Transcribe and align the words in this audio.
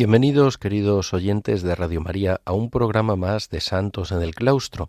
Bienvenidos, 0.00 0.56
queridos 0.56 1.12
oyentes 1.12 1.60
de 1.60 1.74
Radio 1.74 2.00
María, 2.00 2.40
a 2.46 2.54
un 2.54 2.70
programa 2.70 3.16
más 3.16 3.50
de 3.50 3.60
Santos 3.60 4.12
en 4.12 4.22
el 4.22 4.34
Claustro, 4.34 4.88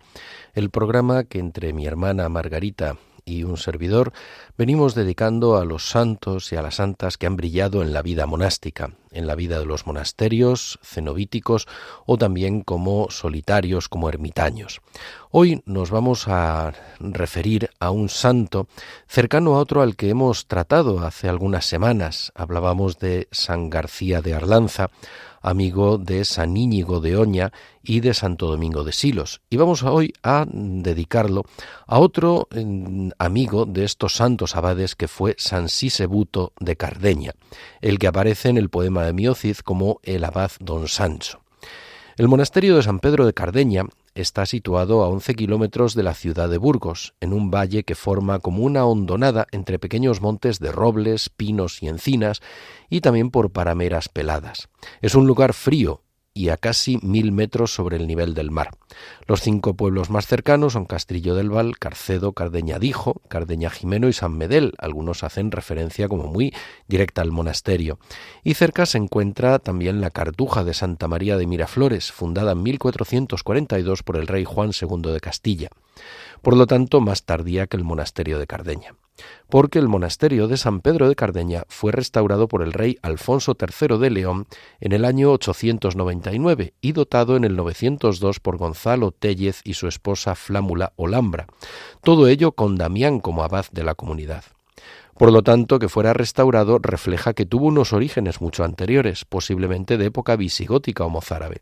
el 0.53 0.69
programa 0.69 1.25
que 1.25 1.39
entre 1.39 1.73
mi 1.73 1.85
hermana 1.85 2.29
Margarita 2.29 2.95
y 3.25 3.43
un 3.43 3.57
servidor 3.57 4.13
venimos 4.57 4.95
dedicando 4.95 5.57
a 5.57 5.65
los 5.65 5.89
santos 5.89 6.51
y 6.51 6.55
a 6.55 6.61
las 6.61 6.75
santas 6.75 7.17
que 7.17 7.27
han 7.27 7.35
brillado 7.35 7.81
en 7.81 7.93
la 7.93 8.01
vida 8.01 8.25
monástica, 8.25 8.91
en 9.11 9.27
la 9.27 9.35
vida 9.35 9.59
de 9.59 9.65
los 9.65 9.85
monasterios, 9.85 10.79
cenobíticos 10.83 11.67
o 12.05 12.17
también 12.17 12.61
como 12.61 13.07
solitarios, 13.09 13.89
como 13.89 14.09
ermitaños. 14.09 14.81
Hoy 15.29 15.61
nos 15.65 15.91
vamos 15.91 16.27
a 16.27 16.73
referir 16.99 17.69
a 17.79 17.91
un 17.91 18.09
santo 18.09 18.67
cercano 19.07 19.55
a 19.55 19.59
otro 19.59 19.81
al 19.81 19.95
que 19.95 20.09
hemos 20.09 20.47
tratado 20.47 20.99
hace 20.99 21.29
algunas 21.29 21.65
semanas. 21.65 22.31
Hablábamos 22.35 22.99
de 22.99 23.27
San 23.31 23.69
García 23.69 24.21
de 24.21 24.33
Arlanza, 24.33 24.89
amigo 25.41 25.97
de 25.97 26.25
San 26.25 26.55
Íñigo 26.55 26.99
de 26.99 27.17
Oña 27.17 27.51
y 27.83 27.99
de 27.99 28.13
Santo 28.13 28.47
Domingo 28.47 28.83
de 28.83 28.91
Silos. 28.91 29.41
Y 29.49 29.57
vamos 29.57 29.83
hoy 29.83 30.13
a 30.23 30.45
dedicarlo 30.47 31.43
a 31.87 31.99
otro 31.99 32.47
mm, 32.51 33.09
amigo 33.17 33.65
de 33.65 33.83
estos 33.83 34.15
santos 34.15 34.55
abades 34.55 34.95
que 34.95 35.07
fue 35.07 35.35
San 35.37 35.69
Sisebuto 35.69 36.53
de 36.59 36.75
Cardeña, 36.75 37.33
el 37.81 37.99
que 37.99 38.07
aparece 38.07 38.49
en 38.49 38.57
el 38.57 38.69
poema 38.69 39.03
de 39.03 39.13
Miocid 39.13 39.57
como 39.57 39.99
el 40.03 40.23
abad 40.23 40.51
don 40.59 40.87
Sancho. 40.87 41.41
El 42.17 42.27
monasterio 42.27 42.75
de 42.75 42.83
San 42.83 42.99
Pedro 42.99 43.25
de 43.25 43.33
Cardeña 43.33 43.85
está 44.15 44.45
situado 44.45 45.03
a 45.03 45.07
11 45.07 45.33
kilómetros 45.35 45.95
de 45.95 46.03
la 46.03 46.13
ciudad 46.13 46.49
de 46.49 46.57
Burgos, 46.57 47.13
en 47.21 47.33
un 47.33 47.49
valle 47.49 47.83
que 47.83 47.95
forma 47.95 48.39
como 48.39 48.63
una 48.63 48.85
hondonada 48.85 49.47
entre 49.51 49.79
pequeños 49.79 50.21
montes 50.21 50.59
de 50.59 50.71
robles, 50.71 51.29
pinos 51.29 51.81
y 51.81 51.87
encinas, 51.87 52.41
y 52.91 53.01
también 53.01 53.31
por 53.31 53.51
parameras 53.51 54.07
peladas. 54.07 54.69
Es 55.01 55.15
un 55.15 55.25
lugar 55.25 55.53
frío, 55.53 56.03
y 56.33 56.49
a 56.49 56.57
casi 56.57 56.97
mil 57.01 57.31
metros 57.31 57.73
sobre 57.73 57.97
el 57.97 58.07
nivel 58.07 58.33
del 58.33 58.51
mar. 58.51 58.71
Los 59.27 59.41
cinco 59.41 59.75
pueblos 59.75 60.09
más 60.09 60.27
cercanos 60.27 60.73
son 60.73 60.85
Castrillo 60.85 61.35
del 61.35 61.49
Val, 61.49 61.77
Carcedo, 61.77 62.33
Cardeñadijo, 62.33 63.21
Cardeña 63.27 63.69
Jimeno 63.69 64.07
y 64.07 64.13
San 64.13 64.37
Medel. 64.37 64.73
Algunos 64.77 65.23
hacen 65.23 65.51
referencia 65.51 66.07
como 66.07 66.27
muy 66.27 66.53
directa 66.87 67.21
al 67.21 67.31
monasterio. 67.31 67.99
Y 68.43 68.53
cerca 68.53 68.85
se 68.85 68.97
encuentra 68.97 69.59
también 69.59 69.99
la 69.99 70.11
Cartuja 70.11 70.63
de 70.63 70.73
Santa 70.73 71.07
María 71.07 71.37
de 71.37 71.47
Miraflores, 71.47 72.11
fundada 72.11 72.53
en 72.53 72.63
1442 72.63 74.03
por 74.03 74.15
el 74.15 74.27
rey 74.27 74.45
Juan 74.45 74.71
II 74.79 75.11
de 75.11 75.19
Castilla. 75.19 75.69
Por 76.41 76.55
lo 76.55 76.65
tanto, 76.65 77.01
más 77.01 77.23
tardía 77.23 77.67
que 77.67 77.77
el 77.77 77.83
monasterio 77.83 78.39
de 78.39 78.47
Cardeña 78.47 78.95
porque 79.49 79.79
el 79.79 79.87
monasterio 79.87 80.47
de 80.47 80.57
San 80.57 80.81
Pedro 80.81 81.09
de 81.09 81.15
Cardeña 81.15 81.63
fue 81.67 81.91
restaurado 81.91 82.47
por 82.47 82.61
el 82.61 82.73
rey 82.73 82.97
Alfonso 83.01 83.55
III 83.59 83.97
de 83.97 84.09
León 84.09 84.47
en 84.79 84.91
el 84.91 85.05
año 85.05 85.31
899 85.31 86.73
y 86.81 86.91
dotado 86.93 87.35
en 87.35 87.43
el 87.43 87.55
902 87.55 88.39
por 88.39 88.57
Gonzalo 88.57 89.11
Tellez 89.11 89.61
y 89.63 89.73
su 89.73 89.87
esposa 89.87 90.35
Flámula 90.35 90.93
Olambra, 90.95 91.47
todo 92.01 92.27
ello 92.27 92.53
con 92.53 92.75
Damián 92.75 93.19
como 93.19 93.43
abad 93.43 93.65
de 93.71 93.83
la 93.83 93.95
comunidad. 93.95 94.43
Por 95.17 95.31
lo 95.31 95.43
tanto, 95.43 95.77
que 95.77 95.87
fuera 95.87 96.13
restaurado 96.13 96.79
refleja 96.79 97.33
que 97.33 97.45
tuvo 97.45 97.67
unos 97.67 97.93
orígenes 97.93 98.41
mucho 98.41 98.63
anteriores, 98.63 99.23
posiblemente 99.23 99.97
de 99.97 100.05
época 100.05 100.35
visigótica 100.35 101.05
o 101.05 101.09
mozárabe. 101.09 101.61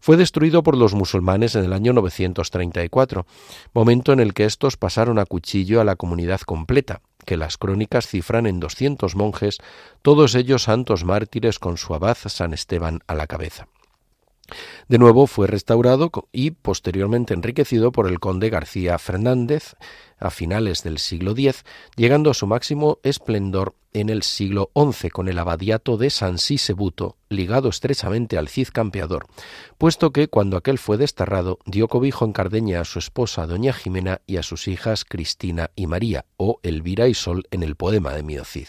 Fue 0.00 0.16
destruido 0.16 0.62
por 0.62 0.76
los 0.76 0.94
musulmanes 0.94 1.54
en 1.54 1.64
el 1.64 1.72
año 1.72 1.92
934, 1.92 3.26
momento 3.72 4.12
en 4.12 4.20
el 4.20 4.34
que 4.34 4.44
estos 4.44 4.76
pasaron 4.76 5.18
a 5.18 5.26
cuchillo 5.26 5.80
a 5.80 5.84
la 5.84 5.96
comunidad 5.96 6.40
completa, 6.40 7.00
que 7.24 7.36
las 7.36 7.56
crónicas 7.56 8.06
cifran 8.06 8.46
en 8.46 8.60
doscientos 8.60 9.16
monjes, 9.16 9.58
todos 10.02 10.34
ellos 10.34 10.64
santos 10.64 11.04
mártires 11.04 11.58
con 11.58 11.76
su 11.76 11.94
abad 11.94 12.16
San 12.26 12.52
Esteban 12.52 13.00
a 13.06 13.14
la 13.14 13.26
cabeza. 13.26 13.68
De 14.88 14.98
nuevo 14.98 15.26
fue 15.26 15.46
restaurado 15.46 16.10
y 16.32 16.50
posteriormente 16.52 17.34
enriquecido 17.34 17.92
por 17.92 18.08
el 18.08 18.20
conde 18.20 18.50
García 18.50 18.98
Fernández 18.98 19.74
a 20.18 20.30
finales 20.30 20.82
del 20.82 20.98
siglo 20.98 21.32
X, 21.32 21.64
llegando 21.96 22.30
a 22.30 22.34
su 22.34 22.46
máximo 22.46 22.98
esplendor 23.02 23.74
en 23.92 24.08
el 24.08 24.22
siglo 24.22 24.70
XI 24.74 25.10
con 25.10 25.28
el 25.28 25.38
abadiato 25.38 25.96
de 25.96 26.10
San 26.10 26.38
Sisebuto, 26.38 27.16
ligado 27.28 27.68
estrechamente 27.68 28.36
al 28.36 28.48
Cid 28.48 28.68
Campeador, 28.72 29.26
puesto 29.78 30.12
que 30.12 30.28
cuando 30.28 30.56
aquel 30.56 30.78
fue 30.78 30.96
desterrado 30.96 31.58
dio 31.64 31.88
cobijo 31.88 32.24
en 32.24 32.32
Cardeña 32.32 32.80
a 32.80 32.84
su 32.84 32.98
esposa 32.98 33.46
doña 33.46 33.72
Jimena 33.72 34.20
y 34.26 34.36
a 34.36 34.42
sus 34.42 34.68
hijas 34.68 35.04
Cristina 35.04 35.70
y 35.76 35.86
María, 35.86 36.24
o 36.36 36.58
Elvira 36.62 37.08
y 37.08 37.14
Sol 37.14 37.44
en 37.50 37.62
el 37.62 37.76
poema 37.76 38.12
de 38.12 38.22
Mio 38.22 38.44
Cid. 38.44 38.68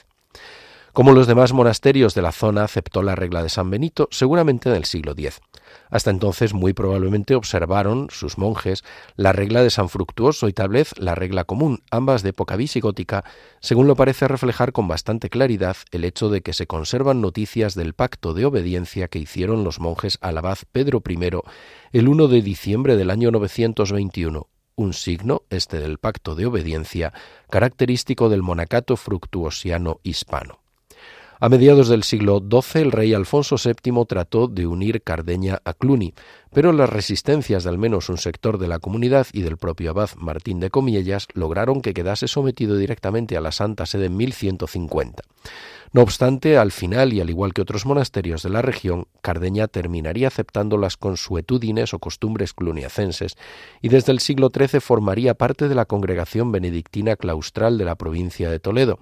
Como 0.94 1.12
los 1.12 1.28
demás 1.28 1.52
monasterios 1.52 2.16
de 2.16 2.22
la 2.22 2.32
zona 2.32 2.64
aceptó 2.64 3.04
la 3.04 3.16
regla 3.16 3.44
de 3.44 3.50
San 3.50 3.70
Benito, 3.70 4.08
seguramente 4.12 4.70
en 4.70 4.76
el 4.76 4.86
siglo 4.86 5.12
X. 5.12 5.42
Hasta 5.90 6.10
entonces 6.10 6.54
muy 6.54 6.74
probablemente 6.74 7.36
observaron 7.36 8.08
sus 8.10 8.38
monjes 8.38 8.84
la 9.16 9.32
regla 9.32 9.64
de 9.64 9.70
San 9.70 9.90
Fructuoso 9.90 10.48
y 10.48 10.54
tal 10.54 10.70
vez 10.70 10.98
la 10.98 11.16
regla 11.16 11.44
común, 11.44 11.84
ambas 11.92 12.24
de 12.24 12.30
época 12.30 12.56
visigótica, 12.56 13.24
según 13.60 13.88
lo 13.88 13.96
parece 13.96 14.28
reflejar 14.28 14.72
con 14.72 14.88
bastante 14.88 15.30
claridad 15.30 15.78
el 15.92 16.04
hecho 16.04 16.30
de 16.30 16.42
que 16.42 16.54
se 16.54 16.68
conservan 16.68 17.22
noticias 17.22 17.76
del 17.76 17.94
pacto 17.94 18.34
de 18.34 18.46
obediencia 18.46 19.08
que 19.08 19.20
hicieron 19.20 19.64
los 19.64 19.80
monjes 19.80 20.18
al 20.22 20.38
abad 20.38 20.58
Pedro 20.72 21.02
I 21.08 21.16
el 21.94 22.08
1 22.08 22.28
de 22.28 22.42
diciembre 22.42 22.98
del 22.98 23.10
año 23.10 23.32
921, 23.32 24.48
un 24.76 24.94
signo, 24.94 25.44
este 25.50 25.80
del 25.80 25.98
pacto 25.98 26.36
de 26.36 26.46
obediencia, 26.46 27.14
característico 27.50 28.30
del 28.30 28.42
monacato 28.42 28.98
fructuosiano 28.98 30.00
hispano. 30.04 30.65
A 31.38 31.50
mediados 31.50 31.90
del 31.90 32.04
siglo 32.04 32.40
XII 32.40 32.82
el 32.82 32.92
rey 32.94 33.14
Alfonso 33.14 33.58
VII 33.58 34.06
trató 34.08 34.48
de 34.48 34.68
unir 34.68 35.02
Cardeña 35.02 35.60
a 35.66 35.74
Cluny, 35.74 36.14
pero 36.54 36.72
las 36.72 36.90
resistencias 36.90 37.66
de 37.66 37.70
al 37.70 37.78
menos 37.78 38.08
un 38.08 38.18
sector 38.18 38.58
de 38.58 38.70
la 38.70 38.80
comunidad 38.80 39.28
y 39.34 39.42
del 39.42 39.58
propio 39.58 39.90
abad 39.90 40.12
Martín 40.16 40.62
de 40.62 40.70
Comiellas 40.70 41.28
lograron 41.34 41.82
que 41.82 41.94
quedase 41.94 42.30
sometido 42.30 42.78
directamente 42.78 43.36
a 43.36 43.42
la 43.42 43.52
Santa 43.52 43.86
Sede 43.86 44.06
en 44.06 44.16
1150. 44.16 45.24
No 45.96 46.02
obstante, 46.02 46.58
al 46.58 46.74
final, 46.74 47.14
y 47.14 47.22
al 47.22 47.30
igual 47.30 47.54
que 47.54 47.62
otros 47.62 47.86
monasterios 47.86 48.44
de 48.44 48.50
la 48.50 48.62
región, 48.62 49.08
Cardeña 49.22 49.70
terminaría 49.70 50.28
aceptando 50.28 50.78
las 50.78 50.98
consuetudines 50.98 51.94
o 51.94 52.00
costumbres 52.00 52.54
cluniacenses 52.54 53.38
y 53.82 53.88
desde 53.88 54.12
el 54.12 54.20
siglo 54.20 54.52
XIII 54.54 54.82
formaría 54.82 55.36
parte 55.36 55.70
de 55.70 55.76
la 55.76 55.86
congregación 55.86 56.52
benedictina 56.52 57.16
claustral 57.16 57.78
de 57.78 57.86
la 57.86 57.96
provincia 57.96 58.52
de 58.52 58.60
Toledo, 58.60 59.00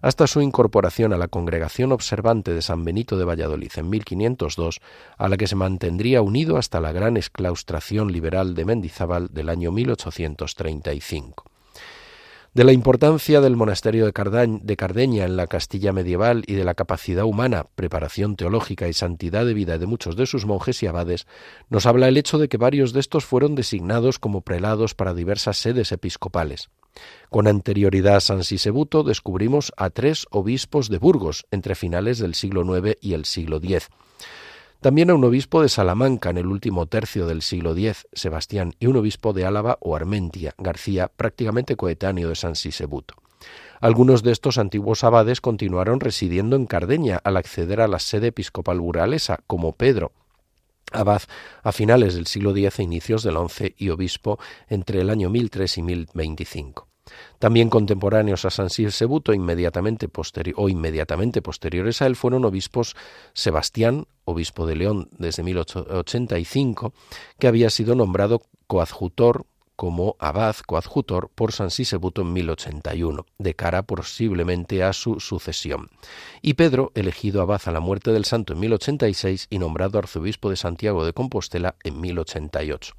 hasta 0.00 0.28
su 0.28 0.40
incorporación 0.40 1.12
a 1.12 1.18
la 1.18 1.26
congregación 1.26 1.90
observante 1.90 2.54
de 2.54 2.62
San 2.62 2.84
Benito 2.84 3.18
de 3.18 3.24
Valladolid 3.24 3.72
en 3.74 3.90
1502, 3.90 4.80
a 5.18 5.28
la 5.28 5.36
que 5.36 5.48
se 5.48 5.56
mantendría 5.56 6.22
unido 6.22 6.58
hasta 6.58 6.80
la 6.80 6.92
gran 6.92 7.16
exclaustración 7.16 8.12
liberal 8.12 8.54
de 8.54 8.64
Mendizábal 8.64 9.34
del 9.34 9.48
año 9.48 9.72
1835 9.72 11.55
de 12.56 12.64
la 12.64 12.72
importancia 12.72 13.42
del 13.42 13.54
monasterio 13.54 14.06
de, 14.06 14.14
Cardeña 14.14 15.26
en 15.26 15.36
la 15.36 15.46
Castilla 15.46 15.92
medieval 15.92 16.42
y 16.46 16.54
de 16.54 16.64
la 16.64 16.72
capacidad 16.72 17.26
humana, 17.26 17.66
preparación 17.74 18.34
teológica 18.34 18.88
y 18.88 18.94
santidad 18.94 19.44
de 19.44 19.52
vida 19.52 19.76
de 19.76 19.84
muchos 19.84 20.16
de 20.16 20.24
sus 20.24 20.46
monjes 20.46 20.82
y 20.82 20.86
abades, 20.86 21.26
nos 21.68 21.84
habla 21.84 22.08
el 22.08 22.16
hecho 22.16 22.38
de 22.38 22.48
que 22.48 22.56
varios 22.56 22.94
de 22.94 23.00
estos 23.00 23.26
fueron 23.26 23.56
designados 23.56 24.18
como 24.18 24.40
prelados 24.40 24.94
para 24.94 25.12
diversas 25.12 25.58
sedes 25.58 25.92
episcopales. 25.92 26.70
Con 27.28 27.46
anterioridad 27.46 28.16
a 28.16 28.20
San 28.20 28.42
Sisebuto 28.42 29.02
descubrimos 29.02 29.74
a 29.76 29.90
tres 29.90 30.24
obispos 30.30 30.88
de 30.88 30.96
Burgos 30.96 31.44
entre 31.50 31.74
finales 31.74 32.18
del 32.20 32.34
siglo 32.34 32.64
IX 32.74 32.96
y 33.02 33.12
el 33.12 33.26
siglo 33.26 33.58
X 33.58 33.90
también 34.80 35.10
a 35.10 35.14
un 35.14 35.24
obispo 35.24 35.62
de 35.62 35.68
Salamanca 35.68 36.30
en 36.30 36.38
el 36.38 36.46
último 36.46 36.86
tercio 36.86 37.26
del 37.26 37.42
siglo 37.42 37.76
X, 37.76 38.06
Sebastián, 38.12 38.74
y 38.78 38.86
un 38.86 38.96
obispo 38.96 39.32
de 39.32 39.44
Álava 39.44 39.78
o 39.80 39.96
Armentia, 39.96 40.54
García, 40.58 41.10
prácticamente 41.14 41.76
coetáneo 41.76 42.28
de 42.28 42.34
San 42.34 42.56
Sisebuto. 42.56 43.14
Algunos 43.80 44.22
de 44.22 44.32
estos 44.32 44.58
antiguos 44.58 45.04
abades 45.04 45.40
continuaron 45.40 46.00
residiendo 46.00 46.56
en 46.56 46.66
Cardeña 46.66 47.20
al 47.22 47.36
acceder 47.36 47.80
a 47.80 47.88
la 47.88 47.98
sede 47.98 48.28
episcopal 48.28 48.80
buralesa, 48.80 49.40
como 49.46 49.72
Pedro, 49.72 50.12
abad 50.92 51.22
a 51.62 51.72
finales 51.72 52.14
del 52.14 52.26
siglo 52.26 52.56
X 52.56 52.78
e 52.78 52.82
inicios 52.82 53.22
del 53.22 53.36
XI 53.36 53.74
y 53.76 53.90
obispo 53.90 54.38
entre 54.68 55.00
el 55.00 55.10
año 55.10 55.30
1003 55.30 55.78
y 55.78 55.82
1025. 55.82 56.95
También 57.38 57.70
contemporáneos 57.70 58.44
a 58.44 58.50
San 58.50 58.70
Sisebuto 58.70 59.32
inmediatamente 59.32 60.08
o 60.56 60.68
inmediatamente 60.68 61.42
posteriores 61.42 62.02
a 62.02 62.06
él 62.06 62.16
fueron 62.16 62.44
obispos 62.44 62.96
Sebastián, 63.32 64.06
obispo 64.24 64.66
de 64.66 64.76
León 64.76 65.08
desde 65.18 65.42
1085, 65.42 66.92
que 67.38 67.48
había 67.48 67.70
sido 67.70 67.94
nombrado 67.94 68.42
coadjutor 68.66 69.46
como 69.76 70.16
abad 70.18 70.56
coadjutor 70.66 71.30
por 71.34 71.52
San 71.52 71.70
Sisebuto 71.70 72.22
en 72.22 72.32
1081, 72.32 73.26
de 73.38 73.54
cara 73.54 73.82
posiblemente 73.82 74.82
a 74.82 74.94
su 74.94 75.20
sucesión, 75.20 75.90
y 76.40 76.54
Pedro 76.54 76.92
elegido 76.94 77.42
abad 77.42 77.60
a 77.66 77.72
la 77.72 77.80
muerte 77.80 78.10
del 78.12 78.24
santo 78.24 78.54
en 78.54 78.60
1086 78.60 79.46
y 79.50 79.58
nombrado 79.58 79.98
arzobispo 79.98 80.48
de 80.48 80.56
Santiago 80.56 81.04
de 81.04 81.12
Compostela 81.12 81.76
en 81.84 82.00
1088. 82.00 82.94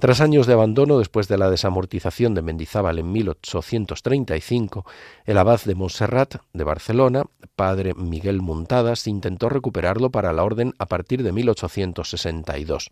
Tras 0.00 0.22
años 0.22 0.46
de 0.46 0.54
abandono, 0.54 0.98
después 0.98 1.28
de 1.28 1.36
la 1.36 1.50
desamortización 1.50 2.34
de 2.34 2.40
Mendizábal 2.40 2.98
en 2.98 3.12
1835, 3.12 4.86
el 5.26 5.36
abad 5.36 5.60
de 5.60 5.74
Montserrat 5.74 6.36
de 6.54 6.64
Barcelona, 6.64 7.24
padre 7.54 7.92
Miguel 7.92 8.40
Muntadas, 8.40 9.06
intentó 9.06 9.50
recuperarlo 9.50 10.08
para 10.08 10.32
la 10.32 10.42
orden 10.42 10.72
a 10.78 10.86
partir 10.86 11.22
de 11.22 11.32
1862. 11.32 12.90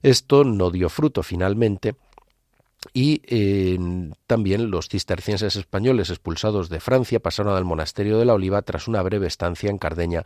Esto 0.00 0.44
no 0.44 0.70
dio 0.70 0.88
fruto 0.88 1.22
finalmente 1.22 1.94
y 2.94 3.20
eh, 3.26 3.78
también 4.26 4.70
los 4.70 4.88
cistercienses 4.88 5.56
españoles 5.56 6.08
expulsados 6.08 6.70
de 6.70 6.80
Francia 6.80 7.20
pasaron 7.20 7.54
al 7.54 7.66
monasterio 7.66 8.18
de 8.18 8.24
la 8.24 8.32
Oliva 8.32 8.62
tras 8.62 8.88
una 8.88 9.02
breve 9.02 9.26
estancia 9.26 9.68
en 9.68 9.76
Cardeña 9.76 10.24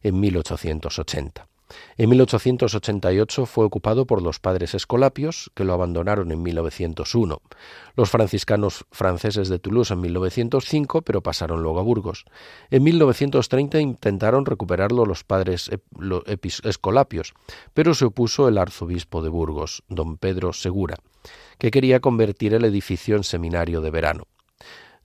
en 0.00 0.20
1880. 0.20 1.48
En 1.96 2.08
1888 2.10 3.46
fue 3.46 3.64
ocupado 3.64 4.06
por 4.06 4.22
los 4.22 4.40
padres 4.40 4.74
escolapios, 4.74 5.50
que 5.54 5.64
lo 5.64 5.72
abandonaron 5.72 6.32
en 6.32 6.42
1901. 6.42 7.40
Los 7.96 8.10
franciscanos 8.10 8.84
franceses 8.90 9.48
de 9.48 9.58
Toulouse 9.58 9.92
en 9.92 10.00
1905, 10.00 11.02
pero 11.02 11.22
pasaron 11.22 11.62
luego 11.62 11.80
a 11.80 11.82
Burgos. 11.82 12.24
En 12.70 12.82
1930 12.82 13.80
intentaron 13.80 14.46
recuperarlo 14.46 15.04
los 15.04 15.24
padres 15.24 15.70
escolapios, 16.64 17.34
pero 17.74 17.94
se 17.94 18.06
opuso 18.06 18.48
el 18.48 18.58
arzobispo 18.58 19.22
de 19.22 19.28
Burgos, 19.28 19.82
don 19.88 20.16
Pedro 20.16 20.52
Segura, 20.52 20.96
que 21.58 21.70
quería 21.70 22.00
convertir 22.00 22.54
el 22.54 22.64
edificio 22.64 23.16
en 23.16 23.24
seminario 23.24 23.80
de 23.80 23.90
verano. 23.90 24.24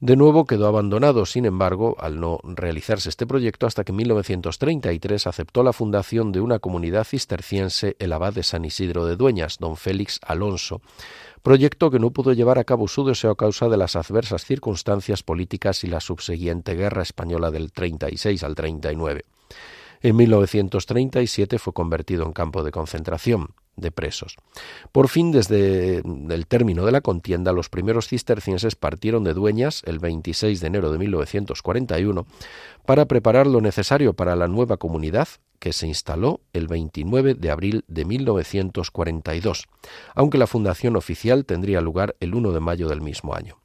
De 0.01 0.17
nuevo 0.17 0.45
quedó 0.45 0.67
abandonado, 0.67 1.25
sin 1.25 1.45
embargo, 1.45 1.95
al 1.99 2.19
no 2.19 2.39
realizarse 2.43 3.07
este 3.07 3.25
proyecto 3.25 3.65
hasta 3.65 3.85
que 3.85 3.93
en 3.93 3.97
1933 3.97 5.25
aceptó 5.25 5.63
la 5.63 5.71
fundación 5.71 6.33
de 6.33 6.41
una 6.41 6.59
comunidad 6.59 7.05
cisterciense 7.05 7.95
el 7.99 8.11
abad 8.11 8.33
de 8.33 8.43
San 8.43 8.65
Isidro 8.65 9.05
de 9.05 9.15
Dueñas, 9.15 9.57
don 9.57 9.77
Félix 9.77 10.19
Alonso, 10.21 10.81
proyecto 11.43 11.89
que 11.91 11.99
no 11.99 12.11
pudo 12.11 12.33
llevar 12.33 12.59
a 12.59 12.65
cabo 12.65 12.89
su 12.89 13.05
deseo 13.05 13.31
a 13.31 13.37
causa 13.37 13.69
de 13.69 13.77
las 13.77 13.95
adversas 13.95 14.43
circunstancias 14.43 15.23
políticas 15.23 15.85
y 15.85 15.87
la 15.87 16.01
subsiguiente 16.01 16.75
guerra 16.75 17.01
española 17.01 17.49
del 17.49 17.71
36 17.71 18.43
al 18.43 18.53
39. 18.53 19.23
En 20.01 20.15
1937 20.15 21.59
fue 21.59 21.73
convertido 21.73 22.25
en 22.25 22.33
campo 22.33 22.63
de 22.63 22.71
concentración 22.71 23.49
de 23.75 23.91
presos. 23.91 24.37
Por 24.91 25.09
fin, 25.09 25.31
desde 25.31 25.97
el 25.97 26.47
término 26.47 26.85
de 26.85 26.91
la 26.91 27.01
contienda, 27.01 27.51
los 27.51 27.69
primeros 27.69 28.07
cistercienses 28.07 28.75
partieron 28.75 29.23
de 29.23 29.33
Dueñas 29.33 29.81
el 29.85 29.99
26 29.99 30.61
de 30.61 30.67
enero 30.67 30.91
de 30.91 30.97
1941 30.97 32.25
para 32.85 33.05
preparar 33.05 33.47
lo 33.47 33.61
necesario 33.61 34.13
para 34.13 34.35
la 34.35 34.47
nueva 34.47 34.77
comunidad 34.77 35.27
que 35.59 35.73
se 35.73 35.87
instaló 35.87 36.41
el 36.53 36.67
29 36.67 37.33
de 37.33 37.51
abril 37.51 37.83
de 37.87 38.05
1942, 38.05 39.67
aunque 40.13 40.37
la 40.37 40.47
fundación 40.47 40.95
oficial 40.95 41.45
tendría 41.45 41.81
lugar 41.81 42.15
el 42.19 42.35
1 42.35 42.51
de 42.51 42.59
mayo 42.59 42.87
del 42.87 43.01
mismo 43.01 43.33
año. 43.33 43.57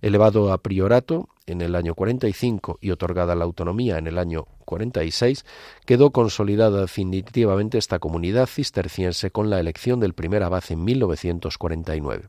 Elevado 0.00 0.52
a 0.52 0.58
priorato 0.58 1.28
en 1.46 1.60
el 1.60 1.74
año 1.74 1.94
45 1.94 2.78
y 2.80 2.90
otorgada 2.90 3.34
la 3.34 3.44
autonomía 3.44 3.98
en 3.98 4.06
el 4.06 4.18
año 4.18 4.46
46, 4.64 5.44
quedó 5.84 6.10
consolidada 6.10 6.80
definitivamente 6.80 7.78
esta 7.78 7.98
comunidad 7.98 8.46
cisterciense 8.46 9.30
con 9.30 9.48
la 9.48 9.60
elección 9.60 10.00
del 10.00 10.14
primer 10.14 10.42
abad 10.42 10.64
en 10.70 10.84
1949. 10.84 12.28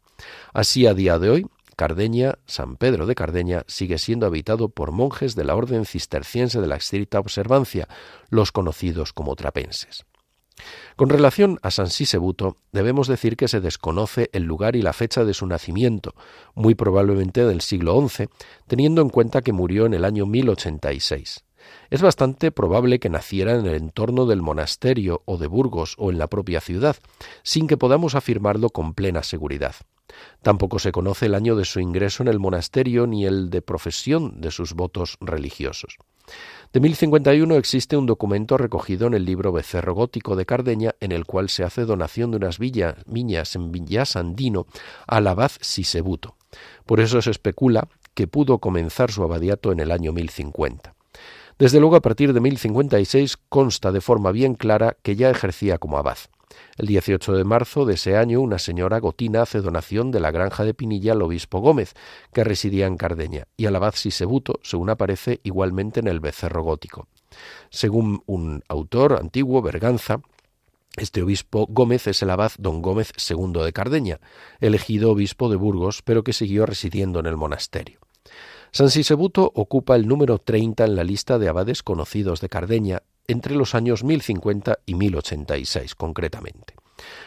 Así, 0.54 0.86
a 0.86 0.94
día 0.94 1.20
de 1.20 1.30
hoy, 1.30 1.48
Cardeña, 1.76 2.40
San 2.48 2.76
Pedro 2.76 3.06
de 3.06 3.14
Cardeña, 3.14 3.64
sigue 3.68 4.00
siendo 4.00 4.26
habitado 4.26 4.70
por 4.70 4.92
monjes 4.92 5.36
de 5.36 5.44
la 5.44 5.56
Orden 5.56 5.86
Cisterciense 5.86 6.60
de 6.60 6.68
la 6.68 6.78
estricta 6.78 7.20
observancia, 7.20 7.88
los 8.30 8.52
conocidos 8.52 9.14
como 9.14 9.36
trapenses. 9.36 10.06
Con 10.96 11.10
relación 11.10 11.60
a 11.62 11.72
San 11.72 11.90
Sisebuto, 11.90 12.58
debemos 12.72 13.08
decir 13.08 13.38
que 13.38 13.48
se 13.48 13.62
desconoce 13.62 14.30
el 14.34 14.44
lugar 14.44 14.76
y 14.76 14.82
la 14.82 14.94
fecha 14.94 15.24
de 15.24 15.34
su 15.34 15.46
nacimiento, 15.46 16.16
muy 16.56 16.76
probablemente 16.76 17.46
del 17.46 17.62
siglo 17.62 18.08
XI, 18.08 18.30
teniendo 18.68 19.02
en 19.02 19.10
cuenta 19.10 19.42
que 19.42 19.54
murió 19.54 19.86
en 19.86 19.94
el 19.94 20.06
año 20.06 20.26
1086. 20.26 21.44
Es 21.90 22.02
bastante 22.02 22.52
probable 22.52 23.00
que 23.00 23.10
naciera 23.10 23.56
en 23.56 23.66
el 23.66 23.76
entorno 23.76 24.26
del 24.26 24.42
monasterio 24.42 25.22
o 25.26 25.38
de 25.38 25.48
Burgos 25.48 25.96
o 25.98 26.12
en 26.12 26.18
la 26.18 26.28
propia 26.28 26.62
ciudad, 26.62 26.96
sin 27.44 27.68
que 27.68 27.78
podamos 27.78 28.16
afirmarlo 28.16 28.70
con 28.70 28.94
plena 28.94 29.24
seguridad. 29.24 29.76
Tampoco 30.42 30.80
se 30.80 30.92
conoce 30.92 31.26
el 31.26 31.36
año 31.36 31.56
de 31.56 31.66
su 31.66 31.80
ingreso 31.80 32.24
en 32.24 32.30
el 32.30 32.40
monasterio 32.40 33.08
ni 33.08 33.26
el 33.26 33.50
de 33.50 33.62
profesión 33.62 34.40
de 34.42 34.52
sus 34.52 34.74
votos 34.74 35.18
religiosos. 35.20 35.98
De 36.74 36.80
1051 36.80 37.56
existe 37.56 37.96
un 37.96 38.06
documento 38.06 38.58
recogido 38.58 39.08
en 39.08 39.14
el 39.14 39.26
libro 39.26 39.52
Becerro 39.52 39.94
Gótico 39.94 40.36
de 40.36 40.46
Cardeña 40.46 40.96
en 41.00 41.12
el 41.12 41.26
cual 41.26 41.50
se 41.50 41.64
hace 41.64 41.86
donación 41.86 42.32
de 42.32 42.38
unas 42.38 42.60
viñas 42.60 43.56
en 43.56 43.72
Villasandino 43.72 44.68
al 45.08 45.28
abad 45.28 45.52
Sisebuto. 45.62 46.36
Por 46.86 47.00
eso 47.00 47.22
se 47.22 47.32
especula 47.32 47.88
que 48.14 48.28
pudo 48.28 48.60
comenzar 48.60 49.12
su 49.12 49.24
abadiato 49.24 49.72
en 49.72 49.80
el 49.80 49.92
año 49.92 50.12
1050. 50.12 50.97
Desde 51.60 51.80
luego, 51.80 51.96
a 51.96 52.02
partir 52.02 52.34
de 52.34 52.40
1056 52.40 53.38
consta 53.50 53.92
de 53.92 54.02
forma 54.02 54.32
bien 54.32 54.54
clara 54.54 54.96
que 55.02 55.16
ya 55.16 55.30
ejercía 55.32 55.80
como 55.80 55.98
abad. 55.98 56.18
El 56.78 56.86
18 56.88 57.34
de 57.34 57.44
marzo 57.44 57.86
de 57.86 57.96
ese 57.96 58.16
año, 58.16 58.42
una 58.42 58.60
señora 58.60 59.00
gotina 59.00 59.42
hace 59.42 59.62
donación 59.62 60.12
de 60.12 60.20
la 60.20 60.32
granja 60.32 60.64
de 60.64 60.76
Pinilla 60.76 61.14
al 61.14 61.22
obispo 61.24 61.60
Gómez, 61.60 61.94
que 62.32 62.44
residía 62.44 62.86
en 62.86 62.98
Cardeña, 62.98 63.48
y 63.58 63.66
al 63.66 63.76
abad 63.76 63.96
Sisebuto, 63.96 64.60
según 64.62 64.92
aparece 64.92 65.40
igualmente 65.44 66.00
en 66.00 66.08
el 66.08 66.20
becerro 66.20 66.64
gótico. 66.64 67.08
Según 67.70 68.22
un 68.28 68.64
autor 68.68 69.18
antiguo, 69.20 69.62
Berganza, 69.62 70.22
este 70.96 71.22
obispo 71.22 71.68
Gómez 71.68 72.08
es 72.08 72.22
el 72.22 72.30
abad 72.30 72.52
don 72.58 72.82
Gómez 72.82 73.14
II 73.30 73.64
de 73.64 73.74
Cardeña, 73.74 74.20
elegido 74.60 75.12
obispo 75.12 75.50
de 75.50 75.56
Burgos, 75.56 76.02
pero 76.04 76.24
que 76.24 76.34
siguió 76.34 76.66
residiendo 76.66 77.20
en 77.20 77.26
el 77.26 77.38
monasterio. 77.38 78.00
San 78.72 78.90
Sisebuto 78.90 79.52
ocupa 79.56 79.96
el 79.96 80.08
número 80.08 80.40
30 80.40 80.86
en 80.86 80.96
la 80.96 81.04
lista 81.04 81.40
de 81.40 81.50
abades 81.50 81.84
conocidos 81.84 82.42
de 82.42 82.50
Cardeña 82.50 83.04
entre 83.28 83.56
los 83.56 83.76
años 83.76 84.04
1050 84.04 84.80
y 84.86 84.96
1086 84.96 85.96
concretamente. 85.96 86.76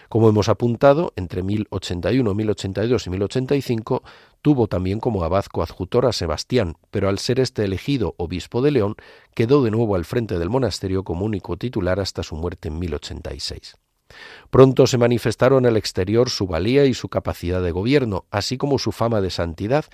Como 0.08 0.28
hemos 0.28 0.48
apuntado, 0.48 1.12
entre 1.16 1.42
1081, 1.42 2.34
1082 2.34 3.06
y 3.06 3.10
1085 3.10 4.02
tuvo 4.42 4.66
también 4.66 4.98
como 4.98 5.22
abad 5.22 5.44
coadjutor 5.44 6.06
a 6.06 6.12
Sebastián, 6.12 6.76
pero 6.90 7.08
al 7.08 7.18
ser 7.18 7.40
este 7.40 7.64
elegido 7.64 8.14
obispo 8.16 8.62
de 8.62 8.72
León, 8.72 8.96
quedó 9.34 9.62
de 9.62 9.70
nuevo 9.70 9.94
al 9.94 10.04
frente 10.04 10.38
del 10.38 10.50
monasterio 10.50 11.04
como 11.04 11.24
único 11.24 11.56
titular 11.56 12.00
hasta 12.00 12.22
su 12.22 12.36
muerte 12.36 12.68
en 12.68 12.78
1086. 12.78 13.76
Pronto 14.50 14.86
se 14.86 14.98
manifestaron 14.98 15.66
al 15.66 15.76
exterior 15.76 16.30
su 16.30 16.46
valía 16.46 16.84
y 16.84 16.94
su 16.94 17.08
capacidad 17.08 17.62
de 17.62 17.70
gobierno, 17.70 18.24
así 18.30 18.56
como 18.56 18.78
su 18.78 18.92
fama 18.92 19.20
de 19.20 19.30
santidad, 19.30 19.84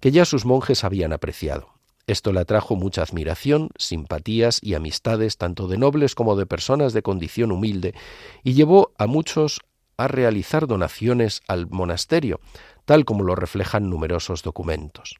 que 0.00 0.10
ya 0.10 0.24
sus 0.24 0.44
monjes 0.44 0.84
habían 0.84 1.12
apreciado. 1.12 1.68
Esto 2.06 2.32
le 2.32 2.40
atrajo 2.40 2.74
mucha 2.74 3.02
admiración, 3.02 3.70
simpatías 3.76 4.58
y 4.62 4.74
amistades 4.74 5.36
tanto 5.36 5.68
de 5.68 5.78
nobles 5.78 6.14
como 6.14 6.36
de 6.36 6.46
personas 6.46 6.92
de 6.92 7.02
condición 7.02 7.52
humilde, 7.52 7.94
y 8.42 8.54
llevó 8.54 8.92
a 8.98 9.06
muchos 9.06 9.60
a 9.96 10.08
realizar 10.08 10.66
donaciones 10.66 11.42
al 11.46 11.68
monasterio, 11.68 12.40
tal 12.84 13.04
como 13.04 13.24
lo 13.24 13.34
reflejan 13.34 13.90
numerosos 13.90 14.42
documentos. 14.42 15.16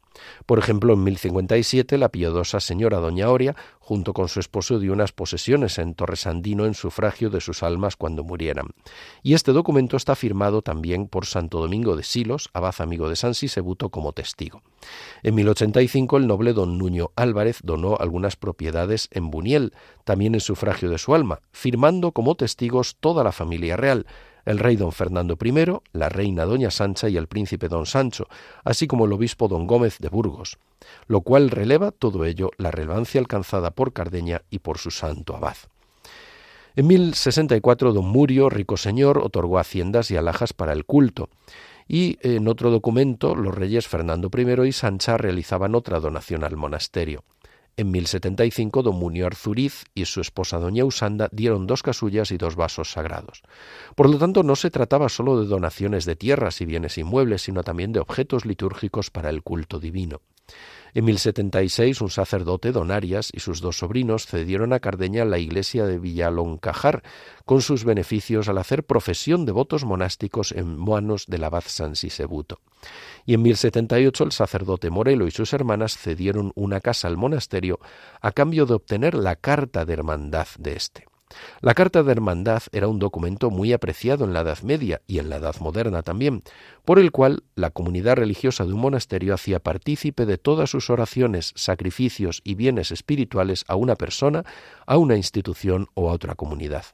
Por 0.47 0.59
ejemplo, 0.59 0.95
en 0.95 1.05
1057 1.05 1.99
la 1.99 2.11
piadosa 2.11 2.61
señora 2.61 2.99
doña 2.99 3.31
Oria, 3.31 3.57
junto 3.81 4.13
con 4.13 4.29
su 4.29 4.41
esposo, 4.41 4.79
dio 4.79 4.93
unas 4.93 5.13
posesiones 5.13 5.79
en 5.79 5.95
Torresandino 5.95 6.67
en 6.67 6.75
sufragio 6.75 7.31
de 7.31 7.41
sus 7.41 7.63
almas 7.63 7.97
cuando 7.97 8.25
murieran. 8.25 8.69
Y 9.23 9.35
este 9.35 9.53
documento 9.53 9.97
está 9.97 10.15
firmado 10.15 10.63
también 10.63 11.09
por 11.09 11.27
Santo 11.27 11.61
Domingo 11.61 11.97
de 11.97 12.03
Silos, 12.03 12.51
abad 12.53 12.75
amigo 12.79 13.09
de 13.09 13.17
San 13.17 13.35
Sisebuto, 13.35 13.89
como 13.91 14.13
testigo. 14.13 14.63
En 15.23 15.35
1085 15.35 16.17
el 16.17 16.27
noble 16.27 16.53
don 16.53 16.79
Nuño 16.79 17.11
Álvarez 17.17 17.61
donó 17.63 17.97
algunas 17.99 18.37
propiedades 18.37 19.09
en 19.13 19.31
Buniel, 19.31 19.73
también 20.05 20.35
en 20.35 20.41
sufragio 20.41 20.91
de 20.91 20.99
su 20.99 21.15
alma, 21.15 21.41
firmando 21.53 22.13
como 22.13 22.35
testigos 22.35 22.97
toda 23.01 23.25
la 23.25 23.33
familia 23.33 23.77
real, 23.77 24.07
el 24.45 24.59
rey 24.59 24.77
don 24.77 24.93
Fernando 24.93 25.39
I, 25.43 25.53
la 25.93 26.09
reina 26.09 26.45
doña 26.45 26.71
Sancha 26.71 27.09
y 27.09 27.17
el 27.17 27.27
príncipe 27.27 27.69
don 27.69 27.87
Sancho, 27.87 28.29
así 28.65 28.87
como 28.87 29.07
el 29.07 29.13
obispo 29.13 29.49
don 29.49 29.67
Gómez 29.67 29.99
de 29.99 30.09
Burgos, 30.09 30.59
lo 31.07 31.21
cual 31.21 31.51
releva 31.51 31.91
todo 31.91 32.25
ello 32.25 32.51
la 32.59 32.71
relevancia 32.71 33.21
alcanzada 33.21 33.71
por 33.71 33.93
Cardeña 33.93 34.43
y 34.51 34.59
por 34.59 34.79
su 34.79 34.91
santo 34.91 35.37
abad. 35.37 35.57
En 36.75 36.87
1064 36.87 37.93
don 37.93 38.07
Murio, 38.07 38.49
rico 38.49 38.77
señor, 38.77 39.19
otorgó 39.19 39.59
haciendas 39.59 40.11
y 40.11 40.17
alhajas 40.17 40.53
para 40.53 40.73
el 40.73 40.87
culto, 40.87 41.29
y 41.87 42.19
en 42.23 42.49
otro 42.49 42.71
documento 42.71 43.35
los 43.35 43.55
reyes 43.55 43.87
Fernando 43.87 44.31
I 44.35 44.69
y 44.69 44.73
Sancha 44.73 45.19
realizaban 45.19 45.75
otra 45.75 46.01
donación 46.01 46.45
al 46.45 46.57
monasterio. 46.57 47.25
En 47.77 47.91
1075, 47.91 48.83
don 48.83 48.97
Munio 48.97 49.27
Arzuriz 49.27 49.85
y 49.95 50.05
su 50.05 50.21
esposa 50.21 50.59
doña 50.59 50.85
Usanda 50.85 51.31
dieron 51.33 51.67
dos 51.67 51.83
casullas 51.83 52.31
y 52.31 52.37
dos 52.37 52.55
vasos 52.55 52.93
sagrados. 52.93 53.43
Por 53.97 54.11
lo 54.11 54.19
tanto, 54.19 54.43
no 54.43 54.57
se 54.57 54.71
trataba 54.71 55.09
sólo 55.09 55.41
de 55.41 55.47
donaciones 55.47 56.05
de 56.05 56.15
tierras 56.15 56.61
y 56.61 56.67
bienes 56.67 56.99
inmuebles, 56.99 57.43
sino 57.43 57.63
también 57.63 57.93
de 57.93 58.01
objetos 58.01 58.45
litúrgicos 58.45 59.11
para 59.11 59.31
el 59.31 59.43
culto 59.43 59.79
divino. 59.81 60.21
En 60.95 61.07
1076 61.07 62.03
un 62.03 62.11
sacerdote, 62.11 62.71
don 62.71 62.91
Arias, 62.91 63.31
y 63.33 63.41
sus 63.41 63.63
dos 63.63 63.79
sobrinos 63.79 64.27
cedieron 64.27 64.75
a 64.75 64.81
Cardeña 64.81 65.25
la 65.25 65.39
iglesia 65.39 65.87
de 65.87 65.99
Villaloncajar, 65.99 67.03
con 67.47 67.63
sus 67.63 67.85
beneficios 67.85 68.49
al 68.49 68.59
hacer 68.59 68.85
profesión 68.85 69.47
de 69.47 69.53
votos 69.53 69.85
monásticos 69.85 70.53
en 70.53 70.77
manos 70.77 71.27
del 71.29 71.45
abad 71.45 71.65
San 71.67 71.97
Sisebuto. 71.97 72.61
Y 73.25 73.35
en 73.35 73.43
1078 73.43 74.25
el 74.25 74.33
sacerdote 74.33 74.91
Morelo 74.91 75.27
y 75.27 75.31
sus 75.31 75.55
hermanas 75.55 75.97
cedieron 75.97 76.53
una 76.55 76.81
casa 76.81 77.09
al 77.09 77.17
monasterio 77.17 77.81
a 78.21 78.33
cambio 78.33 78.67
de 78.67 78.75
obtener 78.75 79.15
la 79.15 79.37
carta 79.37 79.87
de 79.87 79.95
hermandad 79.95 80.49
de 80.59 80.73
éste. 80.75 81.12
La 81.61 81.75
Carta 81.75 82.03
de 82.03 82.13
Hermandad 82.13 82.63
era 82.73 82.89
un 82.89 82.99
documento 82.99 83.51
muy 83.51 83.73
apreciado 83.73 84.25
en 84.25 84.33
la 84.33 84.41
Edad 84.41 84.63
Media 84.63 85.03
y 85.07 85.19
en 85.19 85.31
la 85.31 85.37
Edad 85.37 85.57
Moderna 85.61 86.03
también, 86.03 86.43
por 86.85 86.99
el 86.99 87.11
cual 87.11 87.45
la 87.55 87.71
comunidad 87.71 88.17
religiosa 88.17 88.65
de 88.65 88.73
un 88.73 88.81
monasterio 88.81 89.35
hacía 89.35 89.61
partícipe 89.61 90.27
de 90.27 90.39
todas 90.39 90.71
sus 90.71 90.91
oraciones, 90.91 91.53
sacrificios 91.57 92.41
y 92.45 92.55
bienes 92.55 92.91
espirituales 92.91 93.65
a 93.69 93.77
una 93.77 93.97
persona, 93.97 94.45
a 94.87 94.97
una 94.97 95.17
institución 95.17 95.89
o 95.95 96.11
a 96.11 96.13
otra 96.13 96.35
comunidad. 96.35 96.85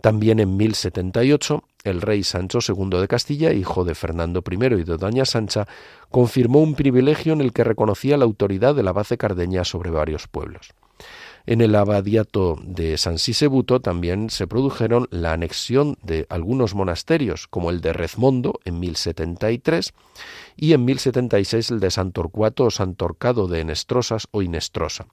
También 0.00 0.38
en 0.38 0.56
1078, 0.56 1.64
el 1.82 2.00
rey 2.00 2.22
Sancho 2.22 2.60
II 2.66 3.00
de 3.00 3.08
Castilla, 3.08 3.52
hijo 3.52 3.84
de 3.84 3.96
Fernando 3.96 4.44
I 4.48 4.54
y 4.54 4.84
de 4.84 4.96
Doña 4.96 5.24
Sancha, 5.24 5.66
confirmó 6.10 6.60
un 6.60 6.74
privilegio 6.74 7.32
en 7.32 7.40
el 7.40 7.52
que 7.52 7.64
reconocía 7.64 8.16
la 8.16 8.24
autoridad 8.24 8.76
de 8.76 8.84
la 8.84 8.92
base 8.92 9.18
Cardeña 9.18 9.64
sobre 9.64 9.90
varios 9.90 10.28
pueblos. 10.28 10.72
En 11.50 11.62
el 11.62 11.76
abadiato 11.76 12.58
de 12.62 12.98
San 12.98 13.18
Sisebuto 13.18 13.80
también 13.80 14.28
se 14.28 14.46
produjeron 14.46 15.08
la 15.10 15.32
anexión 15.32 15.96
de 16.02 16.26
algunos 16.28 16.74
monasterios, 16.74 17.48
como 17.48 17.70
el 17.70 17.80
de 17.80 17.94
Rezmondo 17.94 18.60
en 18.66 18.78
1073 18.78 19.94
y 20.56 20.74
en 20.74 20.84
1076 20.84 21.70
el 21.70 21.80
de 21.80 21.90
Santorcuato 21.90 22.64
o 22.64 22.70
Santorcado 22.70 23.48
de 23.48 23.60
Enestrosas 23.60 24.28
o 24.30 24.42
Inestrosa, 24.42 25.06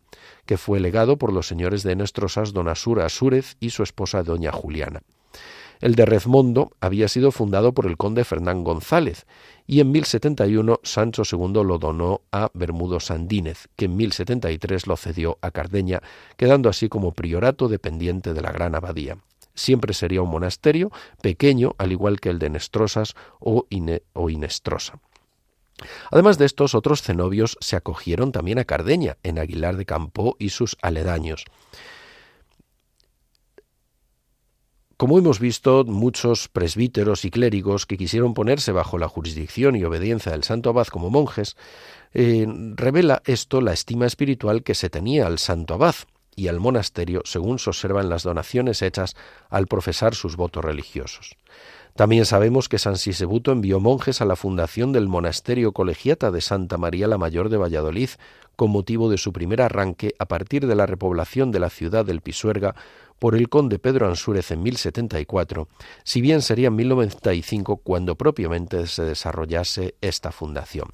que 0.46 0.58
fue 0.58 0.82
legado 0.82 1.15
por 1.15 1.32
los 1.32 1.48
señores 1.48 1.84
de 1.84 1.94
Enestrosas 1.94 2.51
don 2.51 2.68
Asura 2.68 3.06
Asúrez 3.06 3.56
y 3.62 3.70
su 3.70 3.84
esposa 3.84 4.22
doña 4.22 4.51
Juliana. 4.51 5.04
El 5.82 5.96
de 5.96 6.05
Rezmondo 6.05 6.72
había 6.79 7.08
sido 7.08 7.32
fundado 7.32 7.74
por 7.74 7.86
el 7.86 7.98
conde 7.98 8.24
Fernán 8.24 8.63
González 8.63 9.25
y 9.67 9.79
en 9.79 9.91
1071 9.91 10.79
Sancho 10.84 11.24
II 11.29 11.63
lo 11.63 11.77
donó 11.79 12.22
a 12.32 12.50
Bermudo 12.53 13.00
Sandínez, 13.00 13.67
que 13.75 13.86
en 13.86 13.98
1073 13.98 14.88
lo 14.88 14.98
cedió 14.98 15.38
a 15.41 15.51
Cardeña, 15.51 16.01
quedando 16.38 16.70
así 16.70 16.89
como 16.89 17.13
priorato 17.13 17.67
dependiente 17.67 18.34
de 18.34 18.41
la 18.41 18.51
gran 18.51 18.75
abadía. 18.75 19.17
Siempre 19.55 19.94
sería 19.94 20.22
un 20.22 20.29
monasterio 20.29 20.91
pequeño, 21.22 21.75
al 21.77 21.91
igual 21.91 22.20
que 22.20 22.29
el 22.29 22.39
de 22.39 22.50
Nestrosas 22.50 23.15
o, 23.39 23.65
Inestrosa. 23.70 25.00
Además 26.12 26.38
de 26.38 26.46
estos, 26.46 26.75
otros 26.75 27.01
cenobios 27.01 27.58
se 27.60 27.75
acogieron 27.75 28.32
también 28.32 28.60
a 28.60 28.65
Cardeña, 28.65 29.17
en 29.24 29.39
Aguilar 29.39 29.77
de 29.77 29.86
Campo 29.86 30.36
y 30.39 30.50
sus 30.50 30.77
aledaños. 30.82 31.46
Como 34.97 35.19
hemos 35.19 35.39
visto, 35.39 35.83
muchos 35.83 36.47
presbíteros 36.47 37.25
y 37.25 37.29
clérigos 37.29 37.85
que 37.85 37.97
quisieron 37.97 38.33
ponerse 38.33 38.71
bajo 38.71 38.97
la 38.97 39.09
jurisdicción 39.09 39.75
y 39.75 39.83
obediencia 39.83 40.31
del 40.31 40.43
santo 40.43 40.69
abad 40.69 40.87
como 40.87 41.09
monjes, 41.09 41.57
eh, 42.13 42.47
revela 42.75 43.21
esto 43.25 43.59
la 43.59 43.73
estima 43.73 44.05
espiritual 44.05 44.63
que 44.63 44.73
se 44.73 44.89
tenía 44.89 45.27
al 45.27 45.37
santo 45.37 45.73
abad 45.73 45.95
y 46.33 46.47
al 46.47 46.61
monasterio 46.61 47.21
según 47.25 47.59
se 47.59 47.69
observan 47.69 48.07
las 48.07 48.23
donaciones 48.23 48.81
hechas 48.81 49.15
al 49.49 49.67
profesar 49.67 50.15
sus 50.15 50.37
votos 50.37 50.63
religiosos. 50.63 51.35
También 51.95 52.25
sabemos 52.25 52.67
que 52.67 52.77
San 52.77 52.97
Sisebuto 52.97 53.51
envió 53.51 53.79
monjes 53.79 54.21
a 54.21 54.25
la 54.25 54.35
fundación 54.35 54.91
del 54.91 55.07
monasterio 55.07 55.71
colegiata 55.71 56.31
de 56.31 56.41
Santa 56.41 56.77
María 56.77 57.07
la 57.07 57.17
Mayor 57.17 57.47
de 57.47 57.57
Valladolid, 57.57 58.09
con 58.57 58.71
motivo 58.71 59.09
de 59.09 59.17
su 59.17 59.31
primer 59.31 59.61
arranque 59.61 60.13
a 60.19 60.25
partir 60.25 60.67
de 60.67 60.75
la 60.75 60.85
repoblación 60.85 61.51
de 61.51 61.59
la 61.59 61.69
ciudad 61.69 62.05
del 62.05 62.21
Pisuerga 62.21 62.75
por 63.19 63.36
el 63.36 63.50
conde 63.50 63.79
Pedro 63.79 64.07
Ansúrez 64.07 64.51
en 64.51 64.63
1074, 64.63 65.67
si 66.03 66.22
bien 66.22 66.41
sería 66.41 66.67
en 66.67 66.75
1095 66.75 67.77
cuando 67.77 68.15
propiamente 68.15 68.88
se 68.88 69.03
desarrollase 69.03 69.95
esta 70.01 70.31
fundación. 70.31 70.89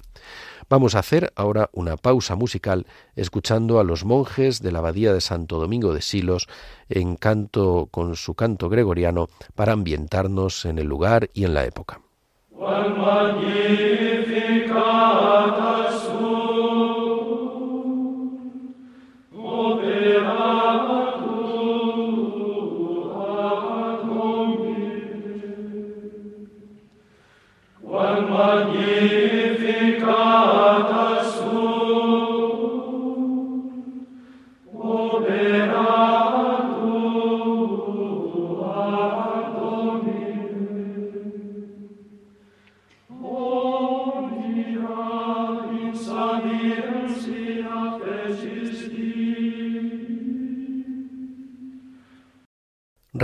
Vamos 0.68 0.94
a 0.94 1.00
hacer 1.00 1.32
ahora 1.36 1.68
una 1.72 1.96
pausa 1.96 2.34
musical 2.34 2.86
escuchando 3.16 3.78
a 3.80 3.84
los 3.84 4.04
monjes 4.04 4.62
de 4.62 4.72
la 4.72 4.78
abadía 4.78 5.12
de 5.12 5.20
Santo 5.20 5.58
Domingo 5.58 5.92
de 5.92 6.02
Silos 6.02 6.48
en 6.88 7.16
canto 7.16 7.88
con 7.90 8.16
su 8.16 8.34
canto 8.34 8.68
gregoriano 8.68 9.28
para 9.54 9.72
ambientarnos 9.72 10.64
en 10.64 10.78
el 10.78 10.86
lugar 10.86 11.28
y 11.34 11.44
en 11.44 11.54
la 11.54 11.64
época. 11.64 12.00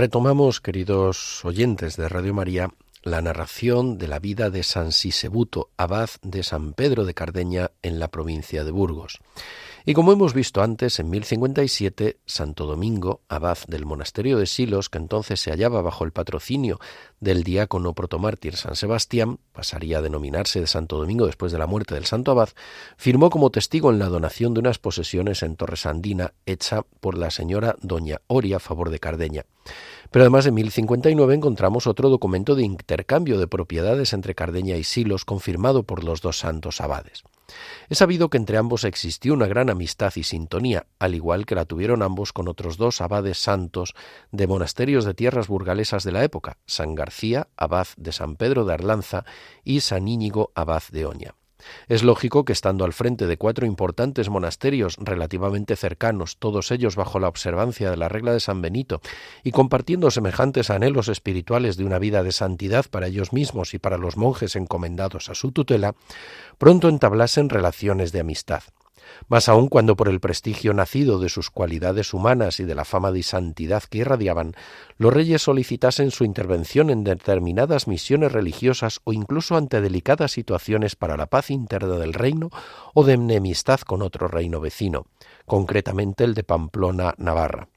Retomamos, 0.09 0.59
queridos 0.59 1.45
oyentes 1.45 1.95
de 1.95 2.09
Radio 2.09 2.33
María, 2.33 2.71
la 3.03 3.21
narración 3.21 3.99
de 3.99 4.07
la 4.07 4.17
vida 4.17 4.49
de 4.49 4.63
San 4.63 4.91
Sisebuto, 4.91 5.69
abad 5.77 6.09
de 6.23 6.41
San 6.41 6.73
Pedro 6.73 7.05
de 7.05 7.13
Cardeña 7.13 7.69
en 7.83 7.99
la 7.99 8.07
provincia 8.07 8.63
de 8.63 8.71
Burgos. 8.71 9.19
Y 9.85 9.93
como 9.93 10.11
hemos 10.11 10.33
visto 10.33 10.61
antes, 10.61 10.99
en 10.99 11.09
1057, 11.09 12.17
Santo 12.25 12.65
Domingo, 12.65 13.21
abad 13.29 13.59
del 13.67 13.85
monasterio 13.85 14.37
de 14.37 14.47
Silos, 14.47 14.89
que 14.89 14.97
entonces 14.97 15.39
se 15.39 15.51
hallaba 15.51 15.81
bajo 15.81 16.03
el 16.03 16.11
patrocinio 16.11 16.79
del 17.19 17.43
diácono 17.43 17.93
protomártir 17.93 18.55
San 18.55 18.75
Sebastián, 18.75 19.39
pasaría 19.53 19.99
a 19.99 20.01
denominarse 20.01 20.59
de 20.59 20.67
Santo 20.67 20.97
Domingo 20.97 21.27
después 21.27 21.51
de 21.51 21.59
la 21.59 21.67
muerte 21.67 21.93
del 21.93 22.05
santo 22.05 22.31
abad, 22.31 22.49
firmó 22.97 23.29
como 23.29 23.51
testigo 23.51 23.91
en 23.91 23.99
la 23.99 24.09
donación 24.09 24.53
de 24.53 24.59
unas 24.59 24.79
posesiones 24.79 25.43
en 25.43 25.55
Torresandina 25.55 26.33
hecha 26.45 26.83
por 26.99 27.17
la 27.17 27.31
señora 27.31 27.75
doña 27.81 28.21
Oria 28.27 28.57
a 28.57 28.59
favor 28.59 28.89
de 28.89 28.99
Cardeña. 28.99 29.45
Pero 30.11 30.23
además 30.23 30.45
en 30.45 30.55
1059 30.55 31.35
encontramos 31.35 31.87
otro 31.87 32.09
documento 32.09 32.55
de 32.55 32.63
intercambio 32.63 33.39
de 33.39 33.47
propiedades 33.47 34.13
entre 34.13 34.35
Cardeña 34.35 34.75
y 34.77 34.83
Silos 34.83 35.25
confirmado 35.25 35.83
por 35.83 36.03
los 36.03 36.21
dos 36.21 36.39
santos 36.39 36.81
abades. 36.81 37.23
Es 37.89 37.99
sabido 37.99 38.29
que 38.29 38.37
entre 38.37 38.57
ambos 38.57 38.83
existió 38.83 39.33
una 39.33 39.47
gran 39.47 39.69
amistad 39.69 40.13
y 40.15 40.23
sintonía, 40.23 40.87
al 40.99 41.15
igual 41.15 41.45
que 41.45 41.55
la 41.55 41.65
tuvieron 41.65 42.03
ambos 42.03 42.33
con 42.33 42.47
otros 42.47 42.77
dos 42.77 43.01
abades 43.01 43.39
santos 43.39 43.95
de 44.31 44.47
monasterios 44.47 45.05
de 45.05 45.13
tierras 45.13 45.47
burgalesas 45.47 46.03
de 46.03 46.11
la 46.11 46.23
época, 46.23 46.57
San 46.65 46.95
García, 46.95 47.47
abad 47.57 47.87
de 47.97 48.11
San 48.11 48.35
Pedro 48.35 48.65
de 48.65 48.73
Arlanza, 48.73 49.25
y 49.63 49.81
San 49.81 50.07
Íñigo, 50.07 50.51
abad 50.55 50.83
de 50.91 51.05
Oña. 51.05 51.38
Es 51.87 52.03
lógico 52.03 52.45
que 52.45 52.53
estando 52.53 52.85
al 52.85 52.93
frente 52.93 53.27
de 53.27 53.37
cuatro 53.37 53.65
importantes 53.65 54.29
monasterios 54.29 54.97
relativamente 54.99 55.75
cercanos, 55.75 56.37
todos 56.37 56.71
ellos 56.71 56.95
bajo 56.95 57.19
la 57.19 57.27
observancia 57.27 57.89
de 57.91 57.97
la 57.97 58.09
regla 58.09 58.33
de 58.33 58.39
San 58.39 58.61
Benito, 58.61 59.01
y 59.43 59.51
compartiendo 59.51 60.11
semejantes 60.11 60.69
anhelos 60.69 61.07
espirituales 61.07 61.77
de 61.77 61.85
una 61.85 61.99
vida 61.99 62.23
de 62.23 62.31
santidad 62.31 62.85
para 62.89 63.07
ellos 63.07 63.33
mismos 63.33 63.73
y 63.73 63.79
para 63.79 63.97
los 63.97 64.17
monjes 64.17 64.55
encomendados 64.55 65.29
a 65.29 65.35
su 65.35 65.51
tutela, 65.51 65.95
pronto 66.57 66.89
entablasen 66.89 67.49
relaciones 67.49 68.11
de 68.11 68.21
amistad 68.21 68.63
más 69.27 69.49
aún 69.49 69.67
cuando 69.67 69.95
por 69.95 70.09
el 70.09 70.19
prestigio 70.19 70.73
nacido 70.73 71.19
de 71.19 71.29
sus 71.29 71.49
cualidades 71.49 72.13
humanas 72.13 72.59
y 72.59 72.65
de 72.65 72.75
la 72.75 72.85
fama 72.85 73.11
de 73.11 73.23
santidad 73.23 73.83
que 73.83 73.99
irradiaban, 73.99 74.53
los 74.97 75.13
reyes 75.13 75.41
solicitasen 75.41 76.11
su 76.11 76.23
intervención 76.23 76.89
en 76.89 77.03
determinadas 77.03 77.87
misiones 77.87 78.31
religiosas 78.31 79.01
o 79.03 79.13
incluso 79.13 79.55
ante 79.55 79.81
delicadas 79.81 80.31
situaciones 80.31 80.95
para 80.95 81.17
la 81.17 81.27
paz 81.27 81.51
interna 81.51 81.95
del 81.95 82.13
reino 82.13 82.49
o 82.93 83.03
de 83.03 83.13
enemistad 83.13 83.79
con 83.81 84.01
otro 84.01 84.27
reino 84.27 84.59
vecino, 84.59 85.05
concretamente 85.45 86.23
el 86.23 86.33
de 86.33 86.43
Pamplona, 86.43 87.13
Navarra. 87.17 87.67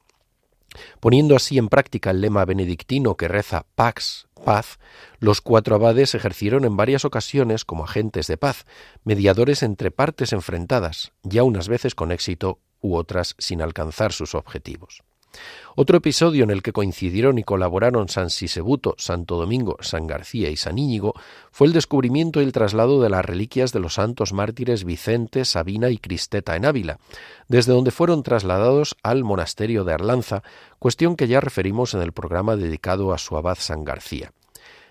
Poniendo 1.01 1.37
así 1.37 1.59
en 1.59 1.69
práctica 1.69 2.11
el 2.11 2.21
lema 2.21 2.45
benedictino 2.45 3.17
que 3.17 3.29
reza 3.29 3.67
Pax, 3.75 4.29
paz, 4.45 4.79
los 5.19 5.41
cuatro 5.41 5.77
abades 5.77 6.15
ejercieron 6.15 6.65
en 6.65 6.77
varias 6.77 7.05
ocasiones 7.05 7.65
como 7.65 7.85
agentes 7.85 8.27
de 8.27 8.37
paz, 8.37 8.67
mediadores 9.05 9.63
entre 9.63 9.91
partes 9.91 10.33
enfrentadas, 10.33 11.13
ya 11.23 11.43
unas 11.43 11.69
veces 11.69 11.95
con 11.95 12.13
éxito, 12.13 12.59
u 12.81 12.97
otras 12.97 13.37
sin 13.39 13.63
alcanzar 13.63 14.13
sus 14.13 14.35
objetivos. 14.35 15.03
Otro 15.75 15.97
episodio 15.97 16.45
en 16.45 16.51
el 16.51 16.63
que 16.63 16.73
coincidieron 16.73 17.39
y 17.39 17.45
colaboraron 17.45 18.09
San 18.09 18.29
Sisebuto, 18.29 18.95
Santo 18.99 19.37
Domingo, 19.37 19.79
San 19.81 20.07
García 20.07 20.51
y 20.51 20.57
San 20.57 20.79
Íñigo 20.79 21.15
fue 21.51 21.67
el 21.67 21.73
descubrimiento 21.73 22.41
y 22.41 22.45
el 22.45 22.53
traslado 22.53 23.01
de 23.01 23.09
las 23.09 23.25
reliquias 23.25 23.73
de 23.73 23.81
los 23.81 23.95
santos 23.95 24.33
mártires 24.33 24.85
Vicente, 24.85 25.45
Sabina 25.45 25.89
y 25.89 25.99
Cristeta 25.99 26.57
en 26.57 26.67
Ávila, 26.67 26.99
desde 27.49 27.73
donde 27.73 27.91
fueron 27.91 28.23
trasladados 28.23 28.97
al 29.03 29.25
monasterio 29.25 29.85
de 29.85 29.95
Arlanza, 29.95 30.43
cuestión 30.79 31.17
que 31.17 31.29
ya 31.29 31.41
referimos 31.41 31.95
en 31.95 32.03
el 32.03 32.13
programa 32.13 32.57
dedicado 32.57 33.13
a 33.13 33.19
su 33.19 33.37
abad 33.37 33.57
San 33.59 33.85
García. 33.85 34.33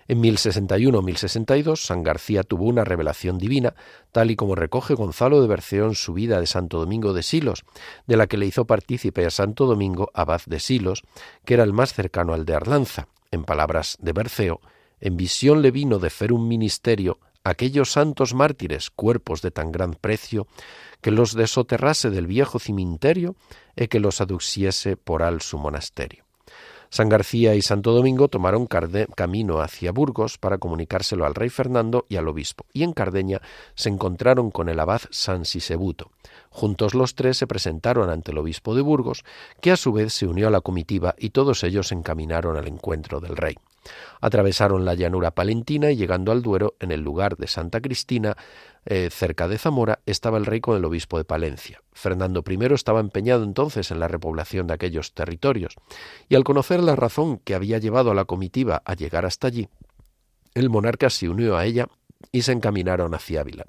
En 0.08 0.22
1061-1062, 0.22 1.76
San 1.76 2.02
García 2.02 2.42
tuvo 2.42 2.64
una 2.64 2.84
revelación 2.84 3.38
divina, 3.38 3.74
tal 4.10 4.30
y 4.30 4.36
como 4.36 4.54
recoge 4.54 4.94
Gonzalo 4.94 5.40
de 5.40 5.48
Berceón 5.48 5.94
su 5.94 6.12
vida 6.12 6.40
de 6.40 6.46
Santo 6.46 6.78
Domingo 6.78 7.12
de 7.12 7.22
Silos, 7.22 7.64
de 8.06 8.16
la 8.16 8.26
que 8.26 8.36
le 8.36 8.46
hizo 8.46 8.64
partícipe 8.64 9.24
a 9.24 9.30
Santo 9.30 9.66
Domingo, 9.66 10.10
abad 10.14 10.42
de 10.46 10.60
Silos, 10.60 11.02
que 11.44 11.54
era 11.54 11.64
el 11.64 11.72
más 11.72 11.94
cercano 11.94 12.34
al 12.34 12.44
de 12.44 12.54
Arlanza. 12.54 13.08
En 13.30 13.44
palabras 13.44 13.96
de 14.00 14.12
Berceo, 14.12 14.60
en 15.00 15.16
visión 15.16 15.62
le 15.62 15.70
vino 15.70 15.98
de 15.98 16.10
fer 16.10 16.32
un 16.32 16.46
ministerio 16.48 17.18
aquellos 17.44 17.92
santos 17.92 18.34
mártires, 18.34 18.90
cuerpos 18.90 19.42
de 19.42 19.50
tan 19.50 19.72
gran 19.72 19.94
precio, 19.94 20.46
que 21.00 21.10
los 21.10 21.34
desoterrase 21.34 22.10
del 22.10 22.26
viejo 22.26 22.58
cimenterio 22.58 23.34
e 23.74 23.88
que 23.88 24.00
los 24.00 24.20
aduciese 24.20 24.96
por 24.96 25.22
al 25.22 25.42
su 25.42 25.58
monasterio. 25.58 26.24
San 26.92 27.08
García 27.08 27.54
y 27.54 27.62
Santo 27.62 27.92
Domingo 27.92 28.28
tomaron 28.28 28.66
camino 28.66 29.60
hacia 29.62 29.92
Burgos 29.92 30.36
para 30.36 30.58
comunicárselo 30.58 31.24
al 31.24 31.34
rey 31.34 31.48
Fernando 31.48 32.04
y 32.06 32.16
al 32.16 32.28
obispo, 32.28 32.66
y 32.74 32.82
en 32.82 32.92
Cardeña 32.92 33.40
se 33.74 33.88
encontraron 33.88 34.50
con 34.50 34.68
el 34.68 34.78
abad 34.78 35.00
San 35.08 35.46
Sisebuto. 35.46 36.10
Juntos 36.50 36.92
los 36.92 37.14
tres 37.14 37.38
se 37.38 37.46
presentaron 37.46 38.10
ante 38.10 38.32
el 38.32 38.36
obispo 38.36 38.74
de 38.74 38.82
Burgos, 38.82 39.24
que 39.62 39.70
a 39.70 39.78
su 39.78 39.94
vez 39.94 40.12
se 40.12 40.26
unió 40.26 40.48
a 40.48 40.50
la 40.50 40.60
comitiva 40.60 41.14
y 41.16 41.30
todos 41.30 41.64
ellos 41.64 41.88
se 41.88 41.94
encaminaron 41.94 42.58
al 42.58 42.68
encuentro 42.68 43.20
del 43.20 43.38
rey. 43.38 43.56
Atravesaron 44.20 44.84
la 44.84 44.94
llanura 44.94 45.32
palentina 45.32 45.90
y 45.90 45.96
llegando 45.96 46.32
al 46.32 46.42
Duero, 46.42 46.76
en 46.80 46.92
el 46.92 47.00
lugar 47.00 47.36
de 47.36 47.46
Santa 47.46 47.80
Cristina, 47.80 48.36
eh, 48.84 49.08
cerca 49.10 49.48
de 49.48 49.58
Zamora, 49.58 50.00
estaba 50.06 50.38
el 50.38 50.46
rey 50.46 50.60
con 50.60 50.76
el 50.76 50.84
obispo 50.84 51.18
de 51.18 51.24
Palencia. 51.24 51.82
Fernando 51.92 52.42
I 52.46 52.74
estaba 52.74 53.00
empeñado 53.00 53.44
entonces 53.44 53.90
en 53.90 54.00
la 54.00 54.08
repoblación 54.08 54.66
de 54.66 54.74
aquellos 54.74 55.14
territorios, 55.14 55.76
y 56.28 56.34
al 56.34 56.44
conocer 56.44 56.82
la 56.82 56.96
razón 56.96 57.38
que 57.38 57.54
había 57.54 57.78
llevado 57.78 58.10
a 58.10 58.14
la 58.14 58.24
comitiva 58.24 58.82
a 58.84 58.94
llegar 58.94 59.26
hasta 59.26 59.46
allí, 59.46 59.68
el 60.54 60.68
monarca 60.70 61.10
se 61.10 61.28
unió 61.28 61.56
a 61.56 61.64
ella 61.64 61.88
y 62.30 62.42
se 62.42 62.52
encaminaron 62.52 63.14
hacia 63.14 63.40
Ávila. 63.40 63.66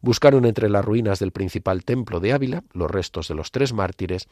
Buscaron 0.00 0.44
entre 0.44 0.68
las 0.68 0.84
ruinas 0.84 1.18
del 1.18 1.32
principal 1.32 1.84
templo 1.84 2.20
de 2.20 2.32
Ávila 2.32 2.64
los 2.72 2.90
restos 2.90 3.28
de 3.28 3.34
los 3.34 3.50
tres 3.50 3.72
mártires 3.72 4.28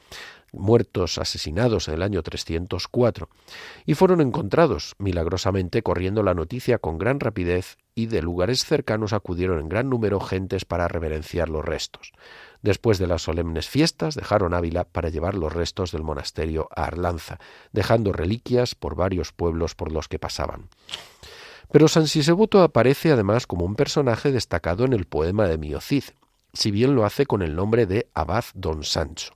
muertos 0.52 1.18
asesinados 1.18 1.88
en 1.88 1.94
el 1.94 2.02
año 2.02 2.22
304 2.22 3.28
y 3.86 3.94
fueron 3.94 4.20
encontrados 4.20 4.94
milagrosamente 4.98 5.82
corriendo 5.82 6.22
la 6.22 6.34
noticia 6.34 6.78
con 6.78 6.98
gran 6.98 7.20
rapidez 7.20 7.76
y 7.94 8.06
de 8.06 8.22
lugares 8.22 8.64
cercanos 8.64 9.12
acudieron 9.12 9.60
en 9.60 9.68
gran 9.68 9.88
número 9.88 10.20
gentes 10.20 10.64
para 10.64 10.88
reverenciar 10.88 11.48
los 11.48 11.64
restos. 11.64 12.12
Después 12.62 12.98
de 12.98 13.06
las 13.06 13.22
solemnes 13.22 13.68
fiestas 13.68 14.14
dejaron 14.14 14.54
Ávila 14.54 14.84
para 14.84 15.10
llevar 15.10 15.34
los 15.34 15.52
restos 15.52 15.92
del 15.92 16.02
monasterio 16.02 16.68
a 16.74 16.84
Arlanza, 16.84 17.38
dejando 17.72 18.12
reliquias 18.12 18.74
por 18.74 18.96
varios 18.96 19.32
pueblos 19.32 19.74
por 19.74 19.92
los 19.92 20.08
que 20.08 20.18
pasaban. 20.18 20.68
Pero 21.70 21.88
San 21.88 22.06
Sisebuto 22.06 22.62
aparece 22.62 23.12
además 23.12 23.46
como 23.46 23.64
un 23.64 23.74
personaje 23.74 24.32
destacado 24.32 24.84
en 24.84 24.92
el 24.92 25.06
poema 25.06 25.46
de 25.48 25.58
Miocid, 25.58 26.04
si 26.52 26.70
bien 26.70 26.94
lo 26.94 27.04
hace 27.04 27.26
con 27.26 27.42
el 27.42 27.56
nombre 27.56 27.86
de 27.86 28.08
Abad 28.14 28.44
Don 28.54 28.84
Sancho. 28.84 29.34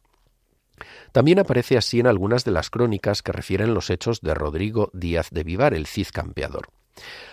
También 1.13 1.39
aparece 1.39 1.77
así 1.77 2.01
en 2.01 2.07
algunas 2.07 2.45
de 2.45 2.53
las 2.53 2.71
crónicas 2.71 3.23
que 3.23 3.33
refieren 3.33 3.75
los 3.75 3.91
hechos 3.91 4.21
de 4.21 4.35
Rodrigo 4.35 4.91
Díaz 4.93 5.31
de 5.31 5.43
Vivar, 5.43 5.75
el 5.75 5.87
Cid 5.87 6.09
campeador. 6.13 6.69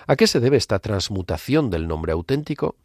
¿A 0.08 0.16
qué 0.16 0.28
se 0.28 0.40
debe 0.40 0.58
esta 0.58 0.80
transmutación 0.80 1.70
del 1.70 1.88
nombre 1.88 2.12
auténtico? 2.12 2.76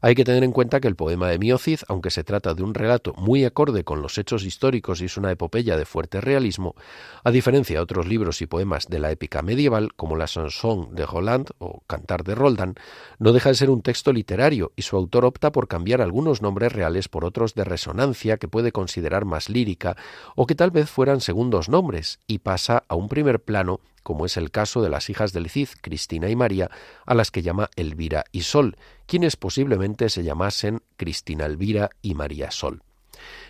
Hay 0.00 0.14
que 0.14 0.24
tener 0.24 0.42
en 0.44 0.52
cuenta 0.52 0.80
que 0.80 0.88
el 0.88 0.96
poema 0.96 1.28
de 1.28 1.38
Miocid, 1.38 1.80
aunque 1.88 2.10
se 2.10 2.24
trata 2.24 2.54
de 2.54 2.62
un 2.62 2.74
relato 2.74 3.12
muy 3.18 3.44
acorde 3.44 3.84
con 3.84 4.02
los 4.02 4.16
hechos 4.18 4.44
históricos 4.44 5.00
y 5.00 5.04
es 5.04 5.16
una 5.16 5.30
epopeya 5.30 5.76
de 5.76 5.84
fuerte 5.84 6.20
realismo, 6.20 6.74
a 7.22 7.30
diferencia 7.30 7.76
de 7.76 7.82
otros 7.82 8.06
libros 8.06 8.40
y 8.40 8.46
poemas 8.46 8.88
de 8.88 8.98
la 8.98 9.10
épica 9.10 9.42
medieval, 9.42 9.92
como 9.94 10.16
la 10.16 10.26
Chanson 10.26 10.94
de 10.94 11.04
Roland 11.04 11.50
o 11.58 11.82
Cantar 11.86 12.24
de 12.24 12.34
Roldan, 12.34 12.74
no 13.18 13.32
deja 13.32 13.50
de 13.50 13.56
ser 13.56 13.70
un 13.70 13.82
texto 13.82 14.12
literario 14.12 14.72
y 14.74 14.82
su 14.82 14.96
autor 14.96 15.26
opta 15.26 15.52
por 15.52 15.68
cambiar 15.68 16.00
algunos 16.00 16.40
nombres 16.40 16.72
reales 16.72 17.08
por 17.08 17.24
otros 17.24 17.54
de 17.54 17.64
resonancia 17.64 18.38
que 18.38 18.48
puede 18.48 18.72
considerar 18.72 19.24
más 19.24 19.50
lírica 19.50 19.96
o 20.34 20.46
que 20.46 20.54
tal 20.54 20.70
vez 20.70 20.88
fueran 20.88 21.20
segundos 21.20 21.68
nombres 21.68 22.20
y 22.26 22.38
pasa 22.38 22.84
a 22.88 22.94
un 22.94 23.08
primer 23.08 23.40
plano 23.40 23.80
como 24.02 24.26
es 24.26 24.36
el 24.36 24.50
caso 24.50 24.82
de 24.82 24.88
las 24.88 25.10
hijas 25.10 25.32
del 25.32 25.50
Cid, 25.50 25.68
Cristina 25.80 26.28
y 26.28 26.36
María, 26.36 26.70
a 27.06 27.14
las 27.14 27.30
que 27.30 27.42
llama 27.42 27.70
Elvira 27.76 28.24
y 28.32 28.42
Sol, 28.42 28.76
quienes 29.06 29.36
posiblemente 29.36 30.08
se 30.08 30.22
llamasen 30.22 30.82
Cristina 30.96 31.46
Elvira 31.46 31.90
y 32.02 32.14
María 32.14 32.50
Sol. 32.50 32.82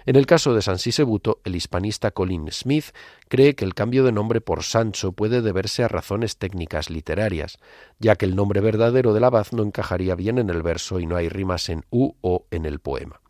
En 0.06 0.16
el 0.16 0.26
caso 0.26 0.54
de 0.54 0.62
San 0.62 0.78
Sisebuto, 0.78 1.40
el 1.44 1.54
hispanista 1.54 2.10
Colin 2.10 2.50
Smith 2.50 2.86
cree 3.28 3.54
que 3.54 3.64
el 3.64 3.74
cambio 3.74 4.04
de 4.04 4.12
nombre 4.12 4.40
por 4.40 4.62
Sancho 4.62 5.12
puede 5.12 5.42
deberse 5.42 5.84
a 5.84 5.88
razones 5.88 6.36
técnicas 6.38 6.90
literarias, 6.90 7.58
ya 7.98 8.16
que 8.16 8.26
el 8.26 8.36
nombre 8.36 8.60
verdadero 8.60 9.12
del 9.12 9.24
abad 9.24 9.46
no 9.52 9.62
encajaría 9.62 10.14
bien 10.14 10.38
en 10.38 10.50
el 10.50 10.62
verso 10.62 11.00
y 11.00 11.06
no 11.06 11.16
hay 11.16 11.28
rimas 11.28 11.68
en 11.68 11.84
u 11.90 12.12
o 12.20 12.46
en 12.50 12.66
el 12.66 12.80
poema. 12.80 13.20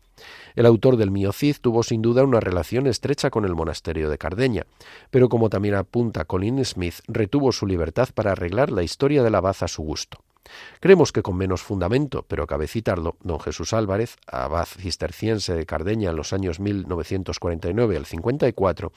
El 0.55 0.65
autor 0.65 0.97
del 0.97 1.11
Miocid 1.11 1.57
tuvo 1.61 1.83
sin 1.83 2.01
duda 2.01 2.23
una 2.23 2.39
relación 2.39 2.87
estrecha 2.87 3.29
con 3.29 3.45
el 3.45 3.55
monasterio 3.55 4.09
de 4.09 4.17
Cardeña, 4.17 4.65
pero 5.09 5.29
como 5.29 5.49
también 5.49 5.75
apunta 5.75 6.25
Colin 6.25 6.63
Smith, 6.65 6.95
retuvo 7.07 7.51
su 7.51 7.67
libertad 7.67 8.09
para 8.13 8.31
arreglar 8.31 8.71
la 8.71 8.83
historia 8.83 9.23
del 9.23 9.35
abad 9.35 9.55
a 9.61 9.67
su 9.67 9.83
gusto. 9.83 10.19
Creemos 10.79 11.11
que 11.11 11.21
con 11.21 11.37
menos 11.37 11.61
fundamento, 11.61 12.25
pero 12.27 12.47
cabe 12.47 12.67
citarlo, 12.67 13.17
don 13.21 13.39
Jesús 13.39 13.73
Álvarez, 13.73 14.17
abad 14.27 14.65
cisterciense 14.65 15.53
de 15.53 15.65
Cardeña 15.65 16.09
en 16.09 16.15
los 16.15 16.33
años 16.33 16.59
1949 16.59 17.97
al 17.97 18.05
54, 18.05 18.91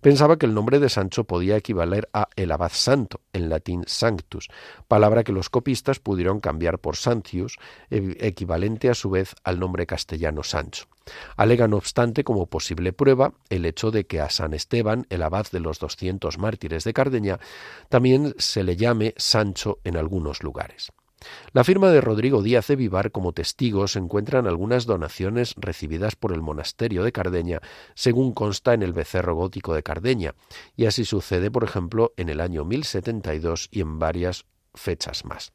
pensaba 0.00 0.36
que 0.36 0.46
el 0.46 0.54
nombre 0.54 0.78
de 0.78 0.88
Sancho 0.88 1.24
podía 1.24 1.56
equivaler 1.56 2.08
a 2.12 2.28
el 2.36 2.52
abad 2.52 2.72
santo, 2.72 3.20
en 3.32 3.48
latín 3.48 3.84
sanctus, 3.86 4.48
palabra 4.88 5.24
que 5.24 5.32
los 5.32 5.48
copistas 5.48 6.00
pudieron 6.00 6.40
cambiar 6.40 6.78
por 6.78 6.96
Santius, 6.96 7.58
equivalente 7.90 8.90
a 8.90 8.94
su 8.94 9.10
vez 9.10 9.34
al 9.44 9.58
nombre 9.58 9.86
castellano 9.86 10.42
Sancho. 10.42 10.86
Alega, 11.36 11.68
no 11.68 11.76
obstante, 11.76 12.24
como 12.24 12.46
posible 12.46 12.92
prueba 12.92 13.32
el 13.50 13.64
hecho 13.64 13.90
de 13.90 14.06
que 14.06 14.20
a 14.20 14.30
San 14.30 14.54
Esteban, 14.54 15.06
el 15.10 15.22
abad 15.22 15.46
de 15.50 15.60
los 15.60 15.78
doscientos 15.78 16.38
mártires 16.38 16.84
de 16.84 16.92
Cardeña, 16.92 17.38
también 17.88 18.34
se 18.38 18.62
le 18.64 18.76
llame 18.76 19.14
Sancho 19.16 19.78
en 19.84 19.96
algunos 19.96 20.42
lugares. 20.42 20.92
La 21.52 21.64
firma 21.64 21.90
de 21.90 22.00
Rodrigo 22.00 22.42
Díaz 22.42 22.66
de 22.66 22.76
Vivar 22.76 23.12
como 23.12 23.32
testigo 23.32 23.86
se 23.86 23.98
encuentran 23.98 24.46
algunas 24.46 24.86
donaciones 24.86 25.54
recibidas 25.56 26.16
por 26.16 26.32
el 26.32 26.40
monasterio 26.40 27.04
de 27.04 27.12
Cardeña, 27.12 27.60
según 27.94 28.32
consta 28.32 28.74
en 28.74 28.82
el 28.82 28.92
becerro 28.92 29.34
gótico 29.34 29.74
de 29.74 29.82
Cardeña, 29.82 30.34
y 30.76 30.86
así 30.86 31.04
sucede, 31.04 31.50
por 31.50 31.64
ejemplo, 31.64 32.12
en 32.16 32.28
el 32.28 32.40
año 32.40 32.64
1072 32.64 33.68
y 33.70 33.80
en 33.80 33.98
varias 33.98 34.46
fechas 34.74 35.24
más. 35.24 35.52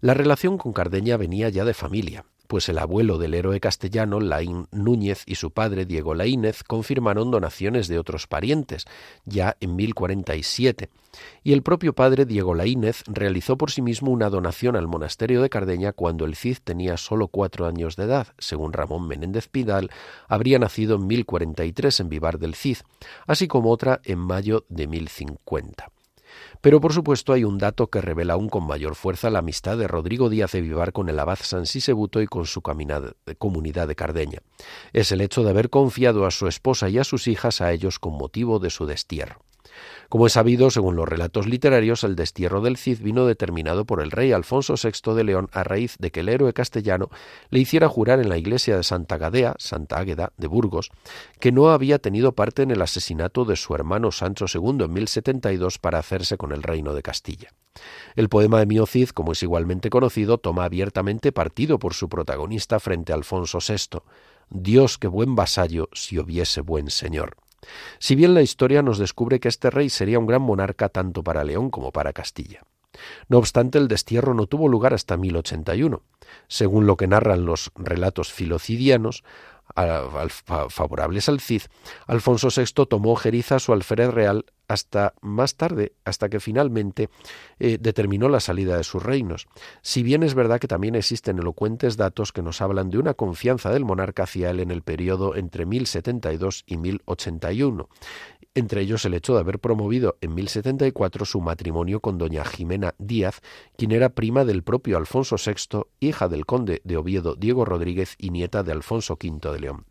La 0.00 0.14
relación 0.14 0.58
con 0.58 0.72
Cardeña 0.72 1.16
venía 1.16 1.48
ya 1.48 1.64
de 1.64 1.74
familia 1.74 2.24
pues 2.46 2.68
el 2.68 2.78
abuelo 2.78 3.18
del 3.18 3.34
héroe 3.34 3.60
castellano, 3.60 4.20
Laín 4.20 4.66
Núñez, 4.70 5.22
y 5.26 5.36
su 5.36 5.50
padre, 5.50 5.84
Diego 5.84 6.14
Laínez, 6.14 6.62
confirmaron 6.62 7.30
donaciones 7.30 7.88
de 7.88 7.98
otros 7.98 8.26
parientes, 8.26 8.86
ya 9.24 9.56
en 9.60 9.76
1047, 9.76 10.88
y 11.42 11.52
el 11.52 11.62
propio 11.62 11.94
padre, 11.94 12.24
Diego 12.24 12.54
Laínez, 12.54 13.02
realizó 13.06 13.56
por 13.56 13.70
sí 13.70 13.82
mismo 13.82 14.10
una 14.10 14.30
donación 14.30 14.76
al 14.76 14.86
monasterio 14.88 15.42
de 15.42 15.50
Cardeña 15.50 15.92
cuando 15.92 16.24
el 16.24 16.36
Cid 16.36 16.58
tenía 16.62 16.96
solo 16.96 17.28
cuatro 17.28 17.66
años 17.66 17.96
de 17.96 18.04
edad, 18.04 18.28
según 18.38 18.72
Ramón 18.72 19.06
Menéndez 19.08 19.48
Pidal, 19.48 19.90
habría 20.28 20.58
nacido 20.58 20.96
en 20.96 21.06
1043 21.06 22.00
en 22.00 22.08
Vivar 22.08 22.38
del 22.38 22.54
Cid, 22.54 22.78
así 23.26 23.48
como 23.48 23.70
otra 23.70 24.00
en 24.04 24.18
mayo 24.18 24.64
de 24.68 24.86
1050. 24.86 25.95
Pero 26.60 26.80
por 26.80 26.92
supuesto 26.92 27.32
hay 27.32 27.44
un 27.44 27.58
dato 27.58 27.88
que 27.88 28.00
revela 28.00 28.34
aún 28.34 28.48
con 28.48 28.66
mayor 28.66 28.94
fuerza 28.94 29.30
la 29.30 29.40
amistad 29.40 29.78
de 29.78 29.88
Rodrigo 29.88 30.28
Díaz 30.28 30.52
de 30.52 30.60
Vivar 30.60 30.92
con 30.92 31.08
el 31.08 31.18
abad 31.18 31.38
San 31.40 31.66
Sisebuto 31.66 32.20
y 32.20 32.26
con 32.26 32.46
su 32.46 32.62
comunidad 32.62 33.88
de 33.88 33.94
Cardeña. 33.94 34.40
Es 34.92 35.12
el 35.12 35.20
hecho 35.20 35.42
de 35.42 35.50
haber 35.50 35.70
confiado 35.70 36.26
a 36.26 36.30
su 36.30 36.48
esposa 36.48 36.88
y 36.88 36.98
a 36.98 37.04
sus 37.04 37.28
hijas 37.28 37.60
a 37.60 37.72
ellos 37.72 37.98
con 37.98 38.14
motivo 38.14 38.58
de 38.58 38.70
su 38.70 38.86
destierro. 38.86 39.40
Como 40.08 40.26
es 40.26 40.34
sabido, 40.34 40.70
según 40.70 40.96
los 40.96 41.08
relatos 41.08 41.46
literarios, 41.46 42.04
el 42.04 42.16
destierro 42.16 42.60
del 42.60 42.76
Cid 42.76 43.00
vino 43.00 43.26
determinado 43.26 43.84
por 43.84 44.00
el 44.00 44.10
rey 44.10 44.32
Alfonso 44.32 44.74
VI 44.74 45.14
de 45.14 45.24
León 45.24 45.48
a 45.52 45.64
raíz 45.64 45.96
de 45.98 46.10
que 46.10 46.20
el 46.20 46.28
héroe 46.28 46.52
castellano 46.52 47.10
le 47.50 47.60
hiciera 47.60 47.88
jurar 47.88 48.20
en 48.20 48.28
la 48.28 48.38
iglesia 48.38 48.76
de 48.76 48.82
Santa 48.82 49.18
Gadea, 49.18 49.54
Santa 49.58 49.98
Águeda, 49.98 50.32
de 50.36 50.46
Burgos, 50.46 50.90
que 51.40 51.52
no 51.52 51.70
había 51.70 51.98
tenido 51.98 52.32
parte 52.32 52.62
en 52.62 52.70
el 52.70 52.82
asesinato 52.82 53.44
de 53.44 53.56
su 53.56 53.74
hermano 53.74 54.12
Sancho 54.12 54.46
II 54.52 54.84
en 54.84 54.92
1072 54.92 55.78
para 55.78 55.98
hacerse 55.98 56.36
con 56.36 56.52
el 56.52 56.62
reino 56.62 56.94
de 56.94 57.02
Castilla. 57.02 57.48
El 58.14 58.28
poema 58.28 58.58
de 58.58 58.66
Mio 58.66 58.86
Cid, 58.86 59.10
como 59.10 59.32
es 59.32 59.42
igualmente 59.42 59.90
conocido, 59.90 60.38
toma 60.38 60.64
abiertamente 60.64 61.32
partido 61.32 61.78
por 61.78 61.94
su 61.94 62.08
protagonista 62.08 62.80
frente 62.80 63.12
a 63.12 63.16
Alfonso 63.16 63.58
VI. 63.58 64.00
Dios 64.48 64.98
que 64.98 65.08
buen 65.08 65.34
vasallo 65.34 65.88
si 65.92 66.18
hubiese 66.18 66.60
buen 66.60 66.90
señor. 66.90 67.36
Si 67.98 68.14
bien 68.14 68.34
la 68.34 68.42
historia 68.42 68.82
nos 68.82 68.98
descubre 68.98 69.40
que 69.40 69.48
este 69.48 69.70
rey 69.70 69.90
sería 69.90 70.18
un 70.18 70.26
gran 70.26 70.42
monarca 70.42 70.88
tanto 70.88 71.22
para 71.22 71.44
León 71.44 71.70
como 71.70 71.92
para 71.92 72.12
Castilla. 72.12 72.62
No 73.28 73.38
obstante, 73.38 73.78
el 73.78 73.88
destierro 73.88 74.34
no 74.34 74.46
tuvo 74.46 74.68
lugar 74.68 74.94
hasta 74.94 75.16
1081. 75.16 76.02
Según 76.48 76.86
lo 76.86 76.96
que 76.96 77.06
narran 77.06 77.44
los 77.44 77.70
relatos 77.76 78.32
filocidianos, 78.32 79.22
favorables 80.68 81.28
al 81.28 81.40
Cid, 81.40 81.62
Alfonso 82.06 82.48
VI 82.54 82.86
tomó 82.86 83.16
Jeriza 83.16 83.58
su 83.58 83.72
alférez 83.72 84.10
real 84.10 84.46
hasta 84.68 85.14
más 85.20 85.56
tarde, 85.56 85.92
hasta 86.04 86.28
que 86.28 86.40
finalmente 86.40 87.08
eh, 87.58 87.78
determinó 87.80 88.28
la 88.28 88.40
salida 88.40 88.76
de 88.76 88.84
sus 88.84 89.02
reinos. 89.02 89.46
Si 89.82 90.02
bien 90.02 90.22
es 90.22 90.34
verdad 90.34 90.60
que 90.60 90.68
también 90.68 90.94
existen 90.94 91.38
elocuentes 91.38 91.96
datos 91.96 92.32
que 92.32 92.42
nos 92.42 92.60
hablan 92.60 92.90
de 92.90 92.98
una 92.98 93.14
confianza 93.14 93.70
del 93.70 93.84
monarca 93.84 94.24
hacia 94.24 94.50
él 94.50 94.60
en 94.60 94.70
el 94.70 94.82
periodo 94.82 95.36
entre 95.36 95.66
1072 95.66 96.64
y 96.66 96.76
1081, 96.76 97.88
entre 98.56 98.80
ellos 98.80 99.04
el 99.04 99.12
hecho 99.12 99.34
de 99.34 99.40
haber 99.40 99.58
promovido 99.58 100.16
en 100.22 100.34
1074 100.34 101.26
su 101.26 101.42
matrimonio 101.42 102.00
con 102.00 102.16
doña 102.16 102.42
Jimena 102.42 102.94
Díaz, 102.98 103.42
quien 103.76 103.92
era 103.92 104.08
prima 104.08 104.46
del 104.46 104.62
propio 104.62 104.96
Alfonso 104.96 105.36
VI, 105.36 105.82
hija 106.00 106.28
del 106.28 106.46
conde 106.46 106.80
de 106.82 106.96
Oviedo 106.96 107.34
Diego 107.36 107.66
Rodríguez 107.66 108.14
y 108.18 108.30
nieta 108.30 108.62
de 108.62 108.72
Alfonso 108.72 109.18
V 109.22 109.52
de 109.52 109.60
León. 109.60 109.84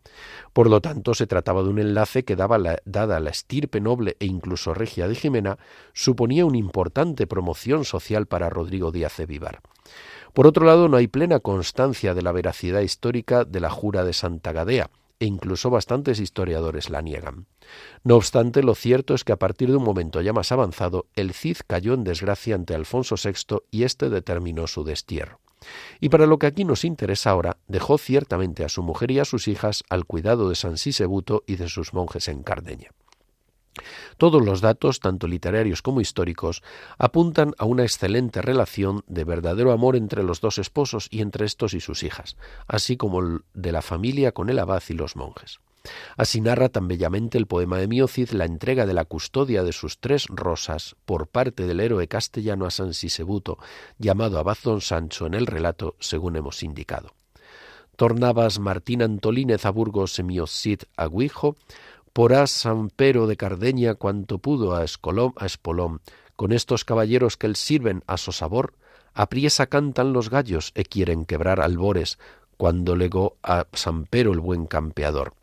Por 0.52 0.68
lo 0.68 0.80
tanto, 0.80 1.14
se 1.14 1.28
trataba 1.28 1.62
de 1.62 1.68
un 1.68 1.78
enlace 1.78 2.24
que, 2.24 2.34
daba 2.34 2.58
la, 2.58 2.78
dada 2.84 3.20
la 3.20 3.30
estirpe 3.30 3.80
noble 3.80 4.16
e 4.18 4.26
incluso 4.26 4.65
regia 4.74 5.08
de 5.08 5.14
Jimena, 5.14 5.58
suponía 5.92 6.46
una 6.46 6.58
importante 6.58 7.26
promoción 7.26 7.84
social 7.84 8.26
para 8.26 8.50
Rodrigo 8.50 8.92
Díaz 8.92 9.16
de 9.16 9.26
Vivar. 9.26 9.60
Por 10.32 10.46
otro 10.46 10.66
lado, 10.66 10.88
no 10.88 10.96
hay 10.96 11.06
plena 11.06 11.40
constancia 11.40 12.14
de 12.14 12.22
la 12.22 12.32
veracidad 12.32 12.80
histórica 12.80 13.44
de 13.44 13.60
la 13.60 13.70
jura 13.70 14.04
de 14.04 14.12
Santa 14.12 14.52
Gadea, 14.52 14.90
e 15.18 15.26
incluso 15.26 15.70
bastantes 15.70 16.20
historiadores 16.20 16.90
la 16.90 17.00
niegan. 17.00 17.46
No 18.04 18.16
obstante, 18.16 18.62
lo 18.62 18.74
cierto 18.74 19.14
es 19.14 19.24
que 19.24 19.32
a 19.32 19.38
partir 19.38 19.70
de 19.70 19.76
un 19.76 19.84
momento 19.84 20.20
ya 20.20 20.32
más 20.32 20.52
avanzado, 20.52 21.06
el 21.14 21.32
Cid 21.32 21.58
cayó 21.66 21.94
en 21.94 22.04
desgracia 22.04 22.54
ante 22.54 22.74
Alfonso 22.74 23.16
VI 23.16 23.62
y 23.70 23.84
éste 23.84 24.10
determinó 24.10 24.66
su 24.66 24.84
destierro. 24.84 25.40
Y 26.00 26.10
para 26.10 26.26
lo 26.26 26.38
que 26.38 26.46
aquí 26.46 26.64
nos 26.64 26.84
interesa 26.84 27.30
ahora, 27.30 27.56
dejó 27.66 27.98
ciertamente 27.98 28.64
a 28.64 28.68
su 28.68 28.82
mujer 28.82 29.10
y 29.10 29.18
a 29.18 29.24
sus 29.24 29.48
hijas 29.48 29.84
al 29.88 30.04
cuidado 30.04 30.48
de 30.48 30.54
San 30.54 30.76
Sisebuto 30.76 31.42
y 31.46 31.56
de 31.56 31.68
sus 31.68 31.94
monjes 31.94 32.28
en 32.28 32.42
Cardeña. 32.42 32.90
Todos 34.16 34.44
los 34.44 34.60
datos, 34.60 35.00
tanto 35.00 35.26
literarios 35.26 35.82
como 35.82 36.00
históricos, 36.00 36.62
apuntan 36.98 37.54
a 37.58 37.64
una 37.64 37.82
excelente 37.82 38.42
relación 38.42 39.02
de 39.06 39.24
verdadero 39.24 39.72
amor 39.72 39.96
entre 39.96 40.22
los 40.22 40.40
dos 40.40 40.58
esposos 40.58 41.08
y 41.10 41.20
entre 41.20 41.46
estos 41.46 41.74
y 41.74 41.80
sus 41.80 42.02
hijas, 42.02 42.36
así 42.66 42.96
como 42.96 43.40
de 43.54 43.72
la 43.72 43.82
familia 43.82 44.32
con 44.32 44.50
el 44.50 44.58
abad 44.58 44.82
y 44.88 44.94
los 44.94 45.16
monjes. 45.16 45.60
Así 46.16 46.40
narra 46.40 46.68
tan 46.68 46.88
bellamente 46.88 47.38
el 47.38 47.46
poema 47.46 47.78
de 47.78 47.88
Miocid 47.88 48.30
la 48.30 48.44
entrega 48.44 48.86
de 48.86 48.94
la 48.94 49.04
custodia 49.04 49.62
de 49.62 49.72
sus 49.72 49.98
tres 49.98 50.26
rosas 50.28 50.96
por 51.04 51.28
parte 51.28 51.66
del 51.66 51.80
héroe 51.80 52.08
castellano 52.08 52.66
a 52.66 52.70
San 52.70 52.94
Sisebuto, 52.94 53.58
llamado 53.98 54.38
Abad 54.38 54.58
don 54.64 54.80
Sancho 54.80 55.26
en 55.26 55.34
el 55.34 55.46
relato, 55.46 55.96
según 56.00 56.36
hemos 56.36 56.62
indicado. 56.62 57.14
Tornabas 57.96 58.58
Martín 58.58 59.02
Antolínez 59.02 59.64
a 59.64 59.70
Burgos 59.70 60.20
Miocid 60.22 60.80
Aguijo, 60.96 61.56
porá 62.16 62.46
San 62.46 62.88
Pero 62.88 63.26
de 63.26 63.36
Cardeña 63.36 63.94
cuanto 63.94 64.38
pudo 64.38 64.74
a 64.74 64.84
Escolón, 64.84 65.34
a 65.36 65.44
Espolón, 65.44 66.00
con 66.34 66.52
estos 66.52 66.86
caballeros 66.86 67.36
que 67.36 67.46
él 67.46 67.56
sirven 67.56 68.02
a 68.06 68.16
su 68.16 68.32
sabor, 68.32 68.72
apriesa 69.12 69.66
cantan 69.66 70.14
los 70.14 70.30
gallos 70.30 70.72
e 70.74 70.84
quieren 70.84 71.26
quebrar 71.26 71.60
albores, 71.60 72.18
cuando 72.56 72.96
legó 72.96 73.36
a 73.42 73.66
San 73.74 74.06
Pero 74.06 74.32
el 74.32 74.40
buen 74.40 74.64
campeador. 74.64 75.34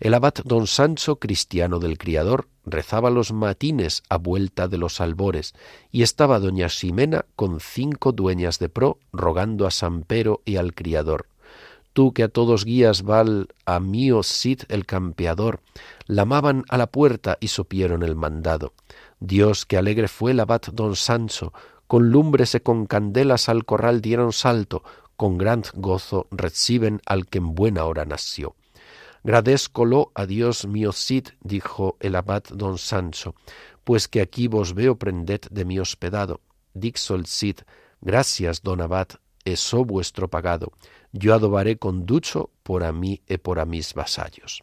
El 0.00 0.14
abad 0.14 0.34
don 0.44 0.66
Sancho, 0.66 1.20
cristiano 1.20 1.78
del 1.78 1.96
criador, 1.96 2.48
rezaba 2.64 3.10
los 3.10 3.32
matines 3.32 4.02
a 4.08 4.18
vuelta 4.18 4.66
de 4.66 4.78
los 4.78 5.00
albores, 5.00 5.54
y 5.92 6.02
estaba 6.02 6.40
doña 6.40 6.68
Ximena 6.68 7.26
con 7.36 7.60
cinco 7.60 8.10
dueñas 8.10 8.58
de 8.58 8.68
pro 8.68 8.98
rogando 9.12 9.64
a 9.64 9.70
San 9.70 10.02
Pero 10.02 10.42
y 10.44 10.56
al 10.56 10.74
criador 10.74 11.28
tú 11.96 12.12
que 12.12 12.24
a 12.24 12.28
todos 12.28 12.66
guías 12.66 13.04
val 13.04 13.48
a 13.64 13.80
mío 13.80 14.22
Cid 14.22 14.64
el 14.68 14.84
campeador, 14.84 15.60
lamaban 16.06 16.66
a 16.68 16.76
la 16.76 16.88
puerta 16.88 17.38
y 17.40 17.48
supieron 17.48 18.02
el 18.02 18.14
mandado. 18.14 18.74
Dios 19.18 19.64
que 19.64 19.78
alegre 19.78 20.06
fue 20.06 20.32
el 20.32 20.40
abad 20.40 20.60
don 20.74 20.94
Sancho, 20.94 21.54
con 21.86 22.10
lumbres 22.10 22.54
y 22.54 22.60
con 22.60 22.84
candelas 22.84 23.48
al 23.48 23.64
corral 23.64 24.02
dieron 24.02 24.34
salto, 24.34 24.82
con 25.16 25.38
gran 25.38 25.62
gozo 25.72 26.26
reciben 26.30 27.00
al 27.06 27.28
que 27.28 27.38
en 27.38 27.54
buena 27.54 27.86
hora 27.86 28.04
nació. 28.04 28.56
Gradézcolo 29.24 30.12
a 30.14 30.26
Dios 30.26 30.66
mío 30.66 30.92
Cid, 30.92 31.28
dijo 31.40 31.96
el 32.00 32.14
abad 32.14 32.42
don 32.50 32.76
Sancho, 32.76 33.34
pues 33.84 34.06
que 34.06 34.20
aquí 34.20 34.48
vos 34.48 34.74
veo 34.74 34.98
prended 34.98 35.40
de 35.50 35.64
mi 35.64 35.78
hospedado. 35.78 36.42
Dixo 36.74 37.14
el 37.14 37.24
Cid, 37.24 37.60
gracias 38.02 38.62
don 38.62 38.82
abad, 38.82 39.08
eso 39.46 39.82
vuestro 39.86 40.28
pagado 40.28 40.72
yo 41.12 41.34
adobaré 41.34 41.76
con 41.76 42.06
ducho 42.06 42.50
por 42.62 42.90
mí 42.92 43.20
y 43.28 43.38
por 43.38 43.60
a 43.60 43.64
mis 43.64 43.94
vasallos. 43.94 44.62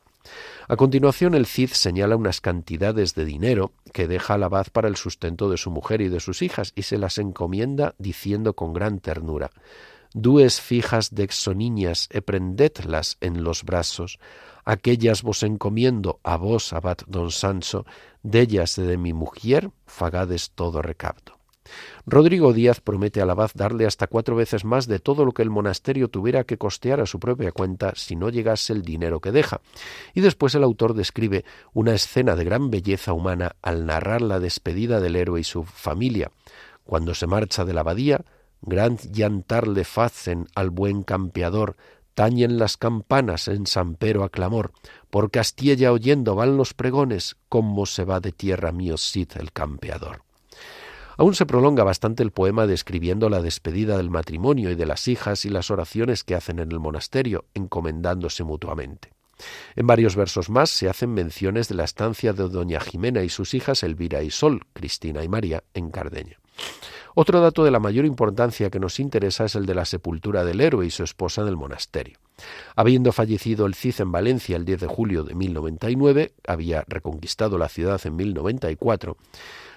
A 0.68 0.76
continuación 0.78 1.36
el 1.36 1.46
Cid 1.46 1.72
señala 1.72 2.16
unas 2.16 2.40
cantidades 2.40 3.14
de 3.14 3.26
dinero 3.26 3.74
que 3.92 4.08
deja 4.08 4.36
al 4.36 4.44
abad 4.44 4.68
para 4.72 4.88
el 4.88 4.96
sustento 4.96 5.50
de 5.50 5.58
su 5.58 5.70
mujer 5.70 6.02
y 6.02 6.08
de 6.08 6.22
sus 6.22 6.42
hijas 6.42 6.72
y 6.76 6.84
se 6.84 6.98
las 6.98 7.18
encomienda 7.18 7.96
diciendo 7.98 8.54
con 8.54 8.74
gran 8.74 9.00
ternura 9.00 9.52
Dues 10.14 10.62
fijas 10.62 11.16
de 11.16 11.24
exoniñas 11.24 12.08
e 12.12 12.22
prendedlas 12.22 13.18
en 13.20 13.44
los 13.44 13.64
brazos, 13.64 14.20
aquellas 14.64 15.24
vos 15.24 15.42
encomiendo 15.42 16.20
a 16.22 16.38
vos, 16.38 16.72
abad 16.72 16.98
don 17.08 17.32
Sancho, 17.32 17.86
dellas 18.22 18.76
de 18.76 18.98
mi 18.98 19.12
mujer 19.12 19.72
fagades 19.88 20.52
todo 20.52 20.84
recapto. 20.84 21.43
Rodrigo 22.06 22.54
Díaz 22.54 22.82
promete 22.82 23.22
al 23.22 23.30
abad 23.30 23.52
darle 23.54 23.86
hasta 23.86 24.08
cuatro 24.08 24.36
veces 24.36 24.66
más 24.66 24.88
de 24.88 25.00
todo 25.00 25.26
lo 25.26 25.32
que 25.32 25.42
el 25.42 25.50
monasterio 25.50 26.10
tuviera 26.10 26.44
que 26.44 26.58
costear 26.58 27.00
a 27.00 27.06
su 27.06 27.20
propia 27.20 27.52
cuenta 27.52 27.94
si 27.96 28.16
no 28.16 28.30
llegase 28.30 28.74
el 28.74 28.82
dinero 28.82 29.20
que 29.20 29.32
deja. 29.32 29.62
Y 30.14 30.22
después 30.22 30.56
el 30.56 30.64
autor 30.64 30.94
describe 30.94 31.46
una 31.74 31.94
escena 31.94 32.36
de 32.36 32.44
gran 32.44 32.70
belleza 32.70 33.14
humana 33.14 33.56
al 33.62 33.86
narrar 33.86 34.22
la 34.22 34.40
despedida 34.40 35.00
del 35.00 35.16
héroe 35.16 35.40
y 35.40 35.44
su 35.44 35.64
familia. 35.64 36.32
Cuando 36.84 37.14
se 37.14 37.28
marcha 37.28 37.64
de 37.64 37.74
la 37.74 37.82
abadía, 37.82 38.26
gran 38.62 38.98
llantar 38.98 39.68
le 39.68 39.86
facen 39.86 40.48
al 40.56 40.70
buen 40.70 41.04
campeador, 41.04 41.78
tañen 42.14 42.58
las 42.58 42.78
campanas 42.78 43.48
en 43.48 43.66
San 43.68 43.96
Pero 43.96 44.24
a 44.24 44.30
clamor, 44.30 44.72
por 45.10 45.32
Castilla 45.32 45.92
oyendo 45.92 46.36
van 46.36 46.58
los 46.58 46.74
pregones, 46.74 47.38
como 47.50 47.86
se 47.86 48.04
va 48.04 48.20
de 48.20 48.32
tierra 48.32 48.72
mío 48.72 48.98
Cid 48.98 49.30
el 49.36 49.52
campeador. 49.52 50.24
Aún 51.18 51.36
se 51.36 51.46
prolonga 51.46 51.84
bastante 51.84 52.24
el 52.24 52.32
poema 52.32 52.68
describiendo 52.68 53.30
la 53.30 53.42
despedida 53.42 53.98
del 53.98 54.10
matrimonio 54.10 54.72
y 54.72 54.76
de 54.76 54.86
las 54.86 55.08
hijas 55.08 55.46
y 55.46 55.50
las 55.50 55.72
oraciones 55.72 56.24
que 56.24 56.36
hacen 56.36 56.60
en 56.60 56.72
el 56.72 56.80
monasterio, 56.80 57.46
encomendándose 57.54 58.44
mutuamente. 58.44 59.14
En 59.76 59.88
varios 59.88 60.16
versos 60.16 60.50
más 60.50 60.70
se 60.70 60.90
hacen 60.90 61.14
menciones 61.14 61.68
de 61.68 61.76
la 61.76 61.84
estancia 61.84 62.34
de 62.34 62.48
doña 62.50 62.80
Jimena 62.80 63.24
y 63.24 63.30
sus 63.30 63.54
hijas 63.54 63.84
Elvira 63.84 64.24
y 64.24 64.32
Sol, 64.32 64.62
Cristina 64.74 65.24
y 65.24 65.28
María, 65.28 65.64
en 65.74 65.90
Cardeña. 65.90 66.38
Otro 67.16 67.42
dato 67.42 67.64
de 67.64 67.72
la 67.72 67.80
mayor 67.80 68.06
importancia 68.06 68.72
que 68.72 68.80
nos 68.80 69.00
interesa 69.00 69.46
es 69.46 69.56
el 69.56 69.68
de 69.68 69.76
la 69.76 69.86
sepultura 69.86 70.44
del 70.44 70.62
héroe 70.62 70.86
y 70.86 70.92
su 70.92 71.04
esposa 71.04 71.42
en 71.42 71.48
el 71.48 71.58
monasterio. 71.58 72.18
Habiendo 72.76 73.12
fallecido 73.12 73.68
el 73.68 73.76
Cid 73.76 74.02
en 74.02 74.12
Valencia 74.12 74.56
el 74.56 74.66
10 74.66 74.82
de 74.82 74.88
julio 74.88 75.24
de 75.24 75.36
1099, 75.36 76.34
había 76.48 76.84
reconquistado 76.88 77.60
la 77.60 77.70
ciudad 77.70 78.02
en 78.06 78.16
1094, 78.16 79.18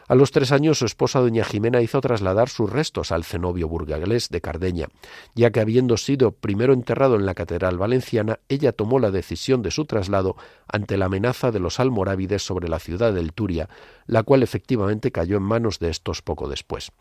a 0.08 0.14
los 0.14 0.30
tres 0.30 0.52
años 0.52 0.78
su 0.78 0.86
esposa 0.86 1.20
doña 1.20 1.44
Jimena 1.44 1.82
hizo 1.82 2.00
trasladar 2.00 2.48
sus 2.48 2.70
restos 2.70 3.12
al 3.12 3.24
cenobio 3.24 3.68
burgalés 3.68 4.28
de 4.28 4.40
Cardeña, 4.40 4.88
ya 5.34 5.50
que 5.50 5.60
habiendo 5.60 5.96
sido 5.96 6.32
primero 6.32 6.72
enterrado 6.72 7.16
en 7.16 7.26
la 7.26 7.34
catedral 7.34 7.78
valenciana, 7.78 8.38
ella 8.48 8.72
tomó 8.72 8.98
la 8.98 9.10
decisión 9.10 9.62
de 9.62 9.70
su 9.70 9.84
traslado 9.84 10.36
ante 10.68 10.96
la 10.96 11.06
amenaza 11.06 11.50
de 11.50 11.60
los 11.60 11.80
almorávides 11.80 12.42
sobre 12.42 12.68
la 12.68 12.78
ciudad 12.78 13.12
del 13.12 13.32
Turia, 13.32 13.68
la 14.06 14.22
cual 14.22 14.42
efectivamente 14.42 15.10
cayó 15.10 15.36
en 15.36 15.42
manos 15.42 15.78
de 15.78 15.90
estos 15.90 16.22
poco 16.22 16.48
después. 16.48 16.92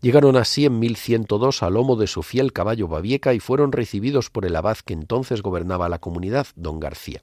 Llegaron 0.00 0.36
así 0.36 0.64
en 0.64 0.78
1102 0.78 1.62
al 1.62 1.74
lomo 1.74 1.96
de 1.96 2.06
su 2.06 2.22
fiel 2.22 2.52
caballo 2.52 2.88
Babieca 2.88 3.34
y 3.34 3.40
fueron 3.40 3.72
recibidos 3.72 4.30
por 4.30 4.44
el 4.44 4.56
abad 4.56 4.78
que 4.78 4.94
entonces 4.94 5.42
gobernaba 5.42 5.88
la 5.88 6.00
comunidad, 6.00 6.48
don 6.56 6.80
García. 6.80 7.22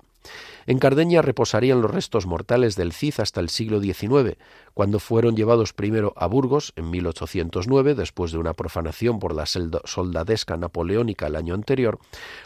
En 0.66 0.80
Cardeña 0.80 1.22
reposarían 1.22 1.82
los 1.82 1.92
restos 1.92 2.26
mortales 2.26 2.76
del 2.76 2.92
Cid 2.92 3.16
hasta 3.20 3.40
el 3.40 3.50
siglo 3.50 3.80
XIX, 3.80 4.38
cuando 4.74 5.00
fueron 5.00 5.36
llevados 5.36 5.74
primero 5.74 6.14
a 6.18 6.28
Burgos 6.28 6.74
en 6.76 6.90
1809, 6.90 7.96
después 7.96 8.32
de 8.32 8.38
una 8.38 8.54
profanación 8.54 9.20
por 9.20 9.34
la 9.34 9.46
soldadesca 9.46 10.58
napoleónica 10.58 11.28
el 11.28 11.36
año 11.36 11.54
anterior, 11.54 12.00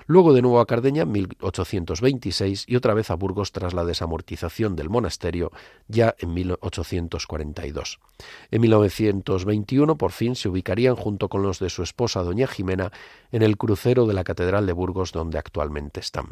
luego 0.06 0.34
de 0.34 0.42
nuevo 0.42 0.60
a 0.60 0.68
Cardeña 0.68 1.04
en 1.04 1.12
1826 1.12 2.66
y 2.68 2.76
otra 2.76 2.94
vez 2.94 3.10
a 3.10 3.16
Burgos 3.16 3.52
tras 3.52 3.74
la 3.74 3.86
desamortización 3.86 4.76
del 4.76 4.90
monasterio 4.90 5.52
ya 5.88 6.16
en 6.20 6.34
1842. 6.34 8.00
En 8.52 8.62
1921 8.62 9.98
por 9.98 10.12
fin 10.12 10.36
se 10.36 10.48
ubicarían 10.48 10.96
junto 10.96 11.28
con 11.28 11.42
los 11.42 11.60
de 11.60 11.70
su 11.70 11.84
esposa 11.84 12.24
doña 12.24 12.48
Jimena 12.48 12.92
en 13.32 13.42
el 13.42 13.58
crucero 13.58 14.06
de 14.06 14.14
la 14.14 14.24
Catedral 14.24 14.66
de 14.66 14.74
Burgos 14.74 15.12
donde 15.12 15.40
actualmente 15.40 16.00
están. 16.00 16.32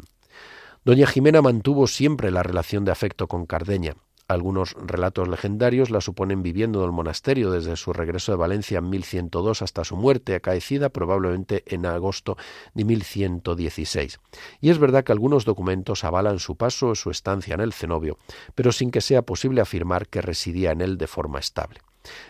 Doña 0.82 1.06
Jimena 1.06 1.42
mantuvo 1.42 1.86
siempre 1.86 2.30
la 2.30 2.42
relación 2.42 2.86
de 2.86 2.90
afecto 2.90 3.28
con 3.28 3.44
Cardeña. 3.44 3.96
Algunos 4.28 4.72
relatos 4.80 5.28
legendarios 5.28 5.90
la 5.90 6.00
suponen 6.00 6.42
viviendo 6.42 6.78
en 6.78 6.86
el 6.86 6.92
monasterio 6.92 7.50
desde 7.50 7.76
su 7.76 7.92
regreso 7.92 8.32
de 8.32 8.38
Valencia 8.38 8.78
en 8.78 8.88
1102 8.88 9.60
hasta 9.60 9.84
su 9.84 9.96
muerte, 9.96 10.34
acaecida 10.34 10.88
probablemente 10.88 11.64
en 11.66 11.84
agosto 11.84 12.38
de 12.72 12.84
1116. 12.84 14.20
Y 14.62 14.70
es 14.70 14.78
verdad 14.78 15.04
que 15.04 15.12
algunos 15.12 15.44
documentos 15.44 16.02
avalan 16.02 16.38
su 16.38 16.56
paso 16.56 16.88
o 16.88 16.94
su 16.94 17.10
estancia 17.10 17.52
en 17.52 17.60
el 17.60 17.74
cenobio, 17.74 18.16
pero 18.54 18.72
sin 18.72 18.90
que 18.90 19.02
sea 19.02 19.20
posible 19.20 19.60
afirmar 19.60 20.08
que 20.08 20.22
residía 20.22 20.70
en 20.70 20.80
él 20.80 20.96
de 20.96 21.08
forma 21.08 21.40
estable. 21.40 21.80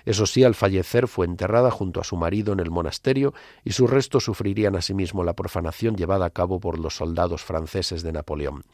Eso 0.05 0.27
sí, 0.27 0.45
al 0.45 0.55
fallecer 0.55 1.09
fue 1.09 1.27
enterrada 1.27 1.71
junto 1.71 2.01
a 2.01 2.05
su 2.05 2.17
marido 2.17 2.53
en 2.53 2.61
el 2.61 2.71
monasterio 2.71 3.35
y 3.65 3.73
sus 3.73 3.89
restos 3.89 4.25
sufrirían 4.25 4.77
asimismo 4.77 5.25
la 5.25 5.35
profanación 5.35 5.97
llevada 5.97 6.27
a 6.27 6.31
cabo 6.31 6.61
por 6.61 6.79
los 6.79 6.97
soldados 6.97 7.43
franceses 7.43 8.03
de 8.03 8.13
Napoleón. 8.13 8.65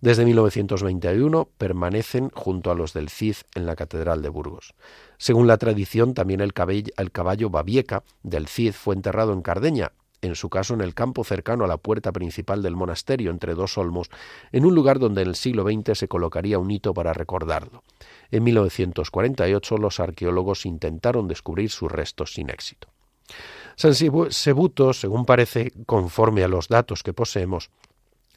Desde 0.00 0.24
1921 0.26 1.48
permanecen 1.56 2.28
junto 2.34 2.70
a 2.70 2.74
los 2.74 2.92
del 2.92 3.08
Cid 3.08 3.36
en 3.54 3.64
la 3.64 3.74
Catedral 3.74 4.20
de 4.20 4.28
Burgos. 4.28 4.74
Según 5.16 5.46
la 5.46 5.56
tradición, 5.56 6.12
también 6.12 6.40
el, 6.40 6.52
caballo 6.52 7.48
Babieca 7.48 8.02
del 8.22 8.46
Cid 8.46 8.72
fue 8.72 8.94
enterrado 8.94 9.32
en 9.32 9.40
Cardeña, 9.40 9.92
en 10.24 10.34
su 10.34 10.48
caso 10.48 10.74
en 10.74 10.80
el 10.80 10.94
campo 10.94 11.22
cercano 11.24 11.64
a 11.64 11.68
la 11.68 11.76
puerta 11.76 12.12
principal 12.12 12.62
del 12.62 12.76
monasterio, 12.76 13.30
entre 13.30 13.54
dos 13.54 13.76
olmos, 13.78 14.08
en 14.52 14.64
un 14.64 14.74
lugar 14.74 14.98
donde 14.98 15.22
en 15.22 15.28
el 15.28 15.34
siglo 15.36 15.64
XX 15.64 15.98
se 15.98 16.08
colocaría 16.08 16.58
un 16.58 16.70
hito 16.70 16.94
para 16.94 17.12
recordarlo. 17.12 17.82
En 18.30 18.42
1948 18.44 19.78
los 19.78 20.00
arqueólogos 20.00 20.66
intentaron 20.66 21.28
descubrir 21.28 21.70
sus 21.70 21.90
restos 21.90 22.32
sin 22.34 22.50
éxito. 22.50 22.88
San 23.76 23.94
Sebuto, 23.94 24.92
según 24.92 25.24
parece, 25.24 25.72
conforme 25.86 26.44
a 26.44 26.48
los 26.48 26.68
datos 26.68 27.02
que 27.02 27.12
poseemos, 27.12 27.70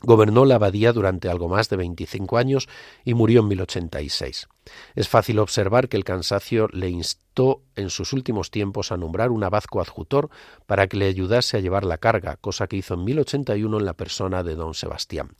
Gobernó 0.01 0.45
la 0.45 0.55
abadía 0.55 0.93
durante 0.93 1.27
algo 1.27 1.49
más 1.49 1.69
de 1.69 1.77
25 1.77 2.37
años 2.37 2.69
y 3.03 3.15
murió 3.15 3.41
en 3.41 3.47
1086. 3.47 4.47
Es 4.95 5.09
fácil 5.09 5.39
observar 5.39 5.89
que 5.89 5.97
el 5.97 6.03
cansancio 6.03 6.67
le 6.71 6.89
instó 6.89 7.61
en 7.75 7.89
sus 7.89 8.13
últimos 8.13 8.51
tiempos 8.51 8.91
a 8.91 8.97
nombrar 8.97 9.31
un 9.31 9.43
abad 9.43 9.63
coadjutor 9.63 10.29
para 10.67 10.87
que 10.87 10.97
le 10.97 11.07
ayudase 11.07 11.57
a 11.57 11.61
llevar 11.61 11.83
la 11.83 11.97
carga, 11.97 12.37
cosa 12.37 12.67
que 12.67 12.77
hizo 12.77 12.93
en 12.93 13.05
1081 13.05 13.79
en 13.79 13.85
la 13.85 13.93
persona 13.93 14.43
de 14.43 14.55
don 14.55 14.75
Sebastián. 14.75 15.31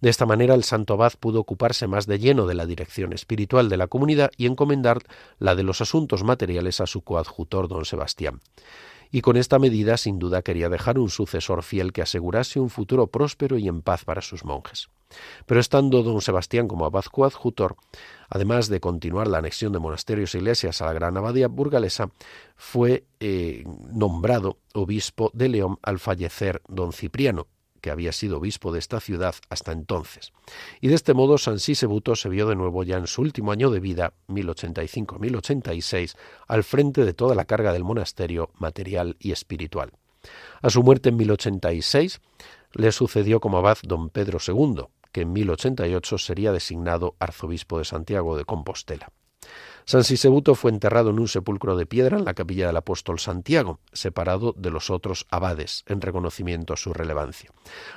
De 0.00 0.10
esta 0.10 0.26
manera 0.26 0.54
el 0.54 0.64
santo 0.64 0.94
abad 0.94 1.12
pudo 1.20 1.38
ocuparse 1.40 1.86
más 1.86 2.06
de 2.06 2.18
lleno 2.18 2.46
de 2.46 2.54
la 2.54 2.66
dirección 2.66 3.12
espiritual 3.12 3.68
de 3.68 3.76
la 3.76 3.86
comunidad 3.86 4.32
y 4.36 4.46
encomendar 4.46 4.98
la 5.38 5.54
de 5.54 5.62
los 5.62 5.80
asuntos 5.80 6.24
materiales 6.24 6.80
a 6.80 6.86
su 6.86 7.02
coadjutor 7.02 7.68
don 7.68 7.84
Sebastián 7.84 8.40
y 9.12 9.20
con 9.20 9.36
esta 9.36 9.58
medida 9.58 9.98
sin 9.98 10.18
duda 10.18 10.42
quería 10.42 10.70
dejar 10.70 10.98
un 10.98 11.10
sucesor 11.10 11.62
fiel 11.62 11.92
que 11.92 12.02
asegurase 12.02 12.58
un 12.58 12.70
futuro 12.70 13.06
próspero 13.06 13.58
y 13.58 13.68
en 13.68 13.82
paz 13.82 14.04
para 14.04 14.22
sus 14.22 14.44
monjes. 14.44 14.88
Pero 15.44 15.60
estando 15.60 16.02
don 16.02 16.22
Sebastián 16.22 16.66
como 16.66 16.86
abad 16.86 17.04
coadjutor, 17.04 17.76
además 18.30 18.68
de 18.68 18.80
continuar 18.80 19.28
la 19.28 19.38
anexión 19.38 19.72
de 19.72 19.78
monasterios 19.78 20.34
e 20.34 20.38
iglesias 20.38 20.80
a 20.80 20.86
la 20.86 20.94
gran 20.94 21.16
abadía 21.18 21.48
burgalesa, 21.48 22.10
fue 22.56 23.04
eh, 23.20 23.64
nombrado 23.92 24.56
obispo 24.72 25.30
de 25.34 25.50
León 25.50 25.78
al 25.82 25.98
fallecer 25.98 26.62
don 26.66 26.94
Cipriano, 26.94 27.46
que 27.82 27.90
había 27.90 28.12
sido 28.12 28.38
obispo 28.38 28.72
de 28.72 28.78
esta 28.78 29.00
ciudad 29.00 29.34
hasta 29.50 29.72
entonces. 29.72 30.32
Y 30.80 30.88
de 30.88 30.94
este 30.94 31.12
modo 31.12 31.36
San 31.36 31.58
Sisebuto 31.58 32.16
se 32.16 32.30
vio 32.30 32.46
de 32.48 32.56
nuevo 32.56 32.84
ya 32.84 32.96
en 32.96 33.06
su 33.06 33.20
último 33.20 33.52
año 33.52 33.70
de 33.70 33.80
vida, 33.80 34.14
1085-1086, 34.28 36.16
al 36.46 36.64
frente 36.64 37.04
de 37.04 37.12
toda 37.12 37.34
la 37.34 37.44
carga 37.44 37.74
del 37.74 37.84
monasterio 37.84 38.50
material 38.54 39.16
y 39.18 39.32
espiritual. 39.32 39.92
A 40.62 40.70
su 40.70 40.82
muerte 40.82 41.10
en 41.10 41.16
1086 41.16 42.20
le 42.72 42.92
sucedió 42.92 43.40
como 43.40 43.58
abad 43.58 43.78
don 43.82 44.08
Pedro 44.08 44.38
II, 44.46 44.84
que 45.10 45.22
en 45.22 45.32
1088 45.32 46.18
sería 46.18 46.52
designado 46.52 47.16
arzobispo 47.18 47.78
de 47.78 47.84
Santiago 47.84 48.36
de 48.36 48.44
Compostela. 48.44 49.12
San 49.84 50.04
Sisebuto 50.04 50.54
fue 50.54 50.70
enterrado 50.70 51.10
en 51.10 51.18
un 51.18 51.28
sepulcro 51.28 51.76
de 51.76 51.86
piedra 51.86 52.18
en 52.18 52.24
la 52.24 52.34
capilla 52.34 52.66
del 52.66 52.76
apóstol 52.76 53.18
Santiago, 53.18 53.80
separado 53.92 54.54
de 54.56 54.70
los 54.70 54.90
otros 54.90 55.26
abades, 55.30 55.84
en 55.86 56.00
reconocimiento 56.00 56.72
a 56.72 56.76
su 56.76 56.92
relevancia. 56.92 57.50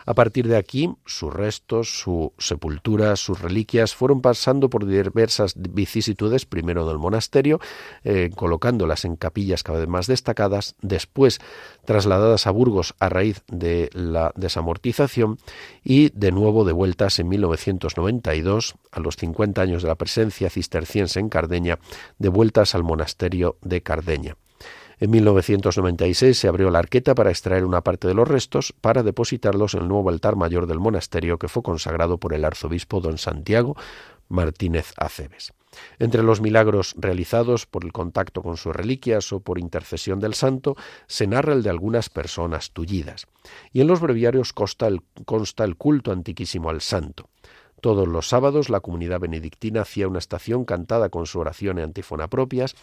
A 0.05 0.13
partir 0.13 0.47
de 0.47 0.57
aquí, 0.57 0.93
sus 1.05 1.33
restos, 1.33 1.99
su 1.99 2.33
sepultura, 2.37 3.15
sus 3.15 3.41
reliquias 3.41 3.95
fueron 3.95 4.21
pasando 4.21 4.69
por 4.69 4.85
diversas 4.85 5.53
vicisitudes, 5.57 6.45
primero 6.45 6.87
del 6.87 6.97
monasterio, 6.97 7.59
eh, 8.03 8.29
colocándolas 8.35 9.05
en 9.05 9.15
capillas 9.15 9.63
cada 9.63 9.79
vez 9.79 9.87
más 9.87 10.07
destacadas, 10.07 10.75
después 10.81 11.39
trasladadas 11.85 12.47
a 12.47 12.51
Burgos 12.51 12.95
a 12.99 13.09
raíz 13.09 13.43
de 13.47 13.89
la 13.93 14.31
desamortización 14.35 15.37
y 15.83 16.09
de 16.09 16.31
nuevo 16.31 16.65
devueltas 16.65 17.19
en 17.19 17.29
1992, 17.29 18.75
a 18.91 18.99
los 18.99 19.15
50 19.17 19.61
años 19.61 19.81
de 19.81 19.89
la 19.89 19.95
presencia 19.95 20.49
cisterciense 20.49 21.19
en 21.19 21.29
Cardeña, 21.29 21.74
devueltas 22.17 22.75
al 22.75 22.83
monasterio 22.83 23.57
de 23.61 23.81
Cardeña. 23.81 24.37
En 24.99 25.11
1996 25.11 26.37
se 26.37 26.47
abrió 26.47 26.69
la 26.69 26.79
arqueta 26.79 27.15
para 27.15 27.29
extraer 27.29 27.65
una 27.65 27.81
parte 27.81 28.07
de 28.07 28.13
los 28.13 28.27
restos 28.27 28.73
para 28.79 29.03
depositarlos 29.03 29.73
en 29.73 29.81
el 29.81 29.89
nuevo 29.89 30.09
altar 30.09 30.37
mayor 30.37 30.67
del 30.67 30.79
monasterio 30.79 31.37
que 31.37 31.49
fue 31.49 31.63
consagrado 31.63 32.17
por 32.17 32.33
el 32.33 32.45
arzobispo 32.45 33.01
don 33.01 33.17
Santiago 33.17 33.75
Martínez 34.29 34.93
Aceves. 34.97 35.53
Entre 35.99 36.23
los 36.23 36.39
milagros 36.39 36.95
realizados 36.97 37.65
por 37.65 37.83
el 37.83 37.91
contacto 37.91 38.41
con 38.41 38.55
sus 38.55 38.73
reliquias 38.73 39.33
o 39.33 39.41
por 39.41 39.59
intercesión 39.59 40.21
del 40.21 40.33
santo, 40.33 40.77
se 41.07 41.27
narra 41.27 41.51
el 41.51 41.63
de 41.63 41.69
algunas 41.69 42.09
personas 42.09 42.71
tullidas. 42.71 43.27
Y 43.73 43.81
en 43.81 43.87
los 43.87 43.99
breviarios 43.99 44.53
consta 44.53 44.87
el 44.87 45.75
culto 45.75 46.13
antiquísimo 46.13 46.69
al 46.69 46.79
santo. 46.79 47.29
Todos 47.85 48.07
los 48.07 48.27
sábados 48.27 48.71
la 48.71 48.79
comunidad 48.79 49.19
benedictina 49.19 49.81
hacía 49.81 50.07
una 50.07 50.17
estación 50.17 50.65
cantada 50.65 51.09
con 51.09 51.27
su 51.27 51.39
oración 51.39 51.77
y 51.77 51.83
antífona 51.83 52.27
propias 52.27 52.73